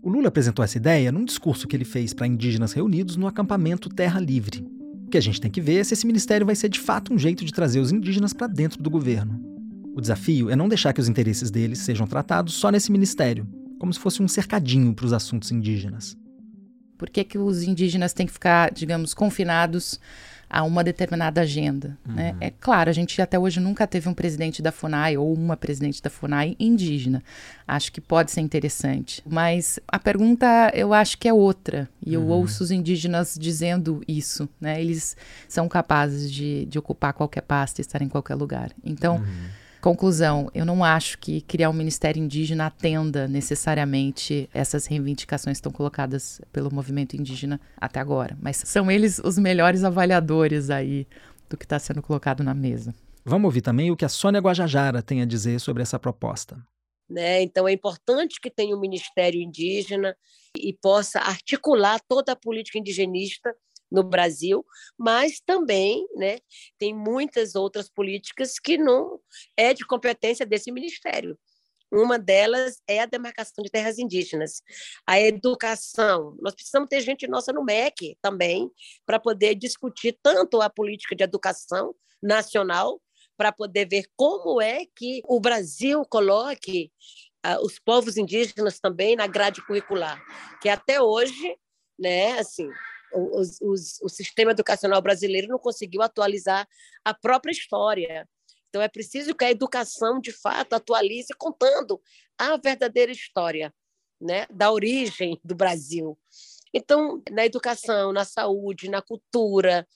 [0.02, 3.90] O Lula apresentou essa ideia num discurso que ele fez para indígenas reunidos no acampamento
[3.90, 4.66] Terra Livre,
[5.10, 7.12] o que a gente tem que ver é se esse ministério vai ser de fato
[7.12, 9.42] um jeito de trazer os indígenas para dentro do governo.
[9.92, 13.44] O desafio é não deixar que os interesses deles sejam tratados só nesse ministério,
[13.80, 16.16] como se fosse um cercadinho para os assuntos indígenas.
[16.96, 19.98] Por que, que os indígenas têm que ficar, digamos, confinados
[20.50, 21.96] a uma determinada agenda.
[22.06, 22.14] Uhum.
[22.14, 22.36] Né?
[22.40, 26.02] É claro, a gente até hoje nunca teve um presidente da FUNAI ou uma presidente
[26.02, 27.22] da FUNAI indígena.
[27.66, 29.22] Acho que pode ser interessante.
[29.24, 31.88] Mas a pergunta eu acho que é outra.
[32.04, 32.30] E eu uhum.
[32.30, 34.48] ouço os indígenas dizendo isso.
[34.60, 34.80] Né?
[34.80, 35.16] Eles
[35.48, 38.72] são capazes de, de ocupar qualquer pasta e estar em qualquer lugar.
[38.84, 39.16] Então.
[39.18, 45.60] Uhum Conclusão, eu não acho que criar um ministério indígena atenda necessariamente essas reivindicações que
[45.60, 51.06] estão colocadas pelo movimento indígena até agora, mas são eles os melhores avaliadores aí
[51.48, 52.94] do que está sendo colocado na mesa.
[53.24, 56.62] Vamos ouvir também o que a Sônia Guajajara tem a dizer sobre essa proposta.
[57.08, 57.42] Né?
[57.42, 60.16] Então, é importante que tenha um ministério indígena
[60.56, 63.54] e possa articular toda a política indigenista
[63.90, 64.64] no Brasil,
[64.96, 66.38] mas também né,
[66.78, 69.20] tem muitas outras políticas que não
[69.56, 71.38] é de competência desse ministério.
[71.92, 74.62] Uma delas é a demarcação de terras indígenas.
[75.04, 76.36] A educação.
[76.40, 78.70] Nós precisamos ter gente nossa no MEC também,
[79.04, 83.02] para poder discutir tanto a política de educação nacional,
[83.36, 86.92] para poder ver como é que o Brasil coloque
[87.44, 90.22] uh, os povos indígenas também na grade curricular,
[90.60, 91.56] que até hoje,
[91.98, 92.68] né, assim,
[93.12, 96.66] os, os, o sistema educacional brasileiro não conseguiu atualizar
[97.04, 98.28] a própria história.
[98.68, 102.00] Então, é preciso que a educação, de fato, atualize contando
[102.38, 103.74] a verdadeira história
[104.20, 106.18] né, da origem do Brasil.
[106.72, 109.86] Então, na educação, na saúde, na cultura,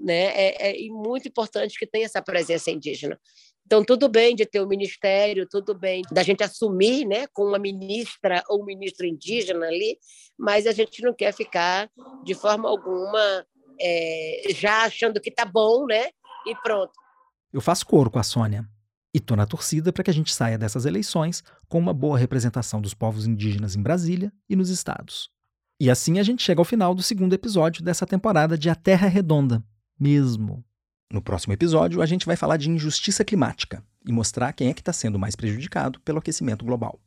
[0.00, 3.20] né, é, é muito importante que tenha essa presença indígena.
[3.68, 7.44] Então, tudo bem de ter o um ministério, tudo bem da gente assumir né, com
[7.44, 9.98] uma ministra ou um ministro indígena ali,
[10.38, 11.90] mas a gente não quer ficar,
[12.24, 13.44] de forma alguma,
[13.78, 16.06] é, já achando que está bom, né?
[16.46, 16.92] E pronto.
[17.52, 18.66] Eu faço coro com a Sônia.
[19.14, 22.80] E estou na torcida para que a gente saia dessas eleições com uma boa representação
[22.80, 25.28] dos povos indígenas em Brasília e nos estados.
[25.78, 29.08] E assim a gente chega ao final do segundo episódio dessa temporada de A Terra
[29.08, 29.62] Redonda.
[30.00, 30.64] Mesmo.
[31.10, 34.82] No próximo episódio, a gente vai falar de injustiça climática e mostrar quem é que
[34.82, 37.00] está sendo mais prejudicado pelo aquecimento global.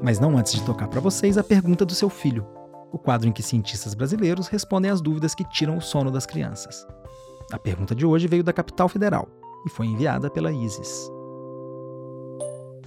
[0.00, 2.46] Mas não antes de tocar para vocês a pergunta do seu filho,
[2.92, 6.86] o quadro em que cientistas brasileiros respondem às dúvidas que tiram o sono das crianças.
[7.50, 9.28] A pergunta de hoje veio da capital federal
[9.66, 11.10] e foi enviada pela Isis.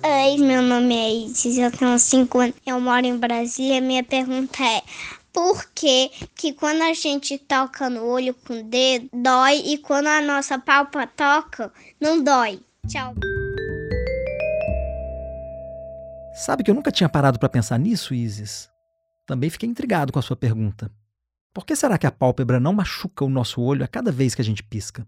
[0.01, 3.81] Oi, meu nome é Isis, eu tenho 5 anos, eu moro em Brasília.
[3.81, 4.81] Minha pergunta é:
[5.33, 6.09] por que,
[6.57, 11.07] quando a gente toca no olho com o dedo, dói e quando a nossa palpa
[11.07, 12.59] toca, não dói?
[12.87, 13.13] Tchau.
[16.33, 18.69] Sabe que eu nunca tinha parado para pensar nisso, Isis?
[19.27, 20.91] Também fiquei intrigado com a sua pergunta.
[21.53, 24.41] Por que será que a pálpebra não machuca o nosso olho a cada vez que
[24.41, 25.05] a gente pisca?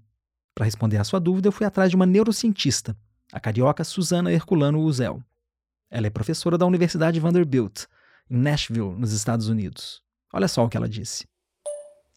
[0.54, 2.96] Para responder à sua dúvida, eu fui atrás de uma neurocientista,
[3.32, 5.24] a carioca Susana Herculano Uzel.
[5.90, 7.86] Ela é professora da Universidade Vanderbilt,
[8.30, 10.02] em Nashville, nos Estados Unidos.
[10.34, 11.26] Olha só o que ela disse.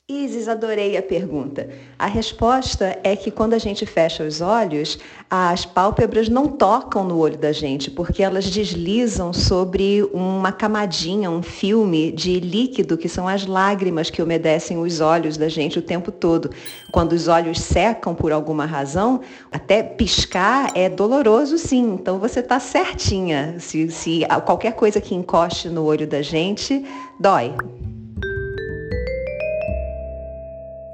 [0.06, 1.66] Isis, adorei a pergunta.
[1.98, 4.98] A resposta é que quando a gente fecha os olhos,
[5.30, 11.42] as pálpebras não tocam no olho da gente, porque elas deslizam sobre uma camadinha, um
[11.42, 16.12] filme de líquido, que são as lágrimas que umedecem os olhos da gente o tempo
[16.12, 16.50] todo.
[16.92, 22.60] Quando os olhos secam por alguma razão, até piscar é doloroso sim, então você está
[22.60, 23.56] certinha.
[23.58, 26.84] Se, se qualquer coisa que encoste no olho da gente,
[27.18, 27.54] dói.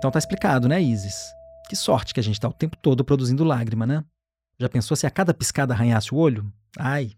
[0.01, 1.31] Então tá explicado, né, Isis?
[1.69, 4.03] Que sorte que a gente tá o tempo todo produzindo lágrima, né?
[4.59, 6.51] Já pensou se a cada piscada arranhasse o olho?
[6.79, 7.11] Ai.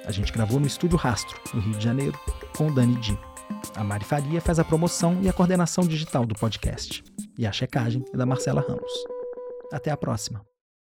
[0.03, 2.19] A gente gravou no Estúdio Rastro, no Rio de Janeiro,
[2.57, 3.17] com o Dani Di.
[3.75, 7.03] A Mari Faria faz a promoção e a coordenação digital do podcast.
[7.37, 8.91] E a checagem é da Marcela Ramos.
[9.71, 10.41] Até a próxima.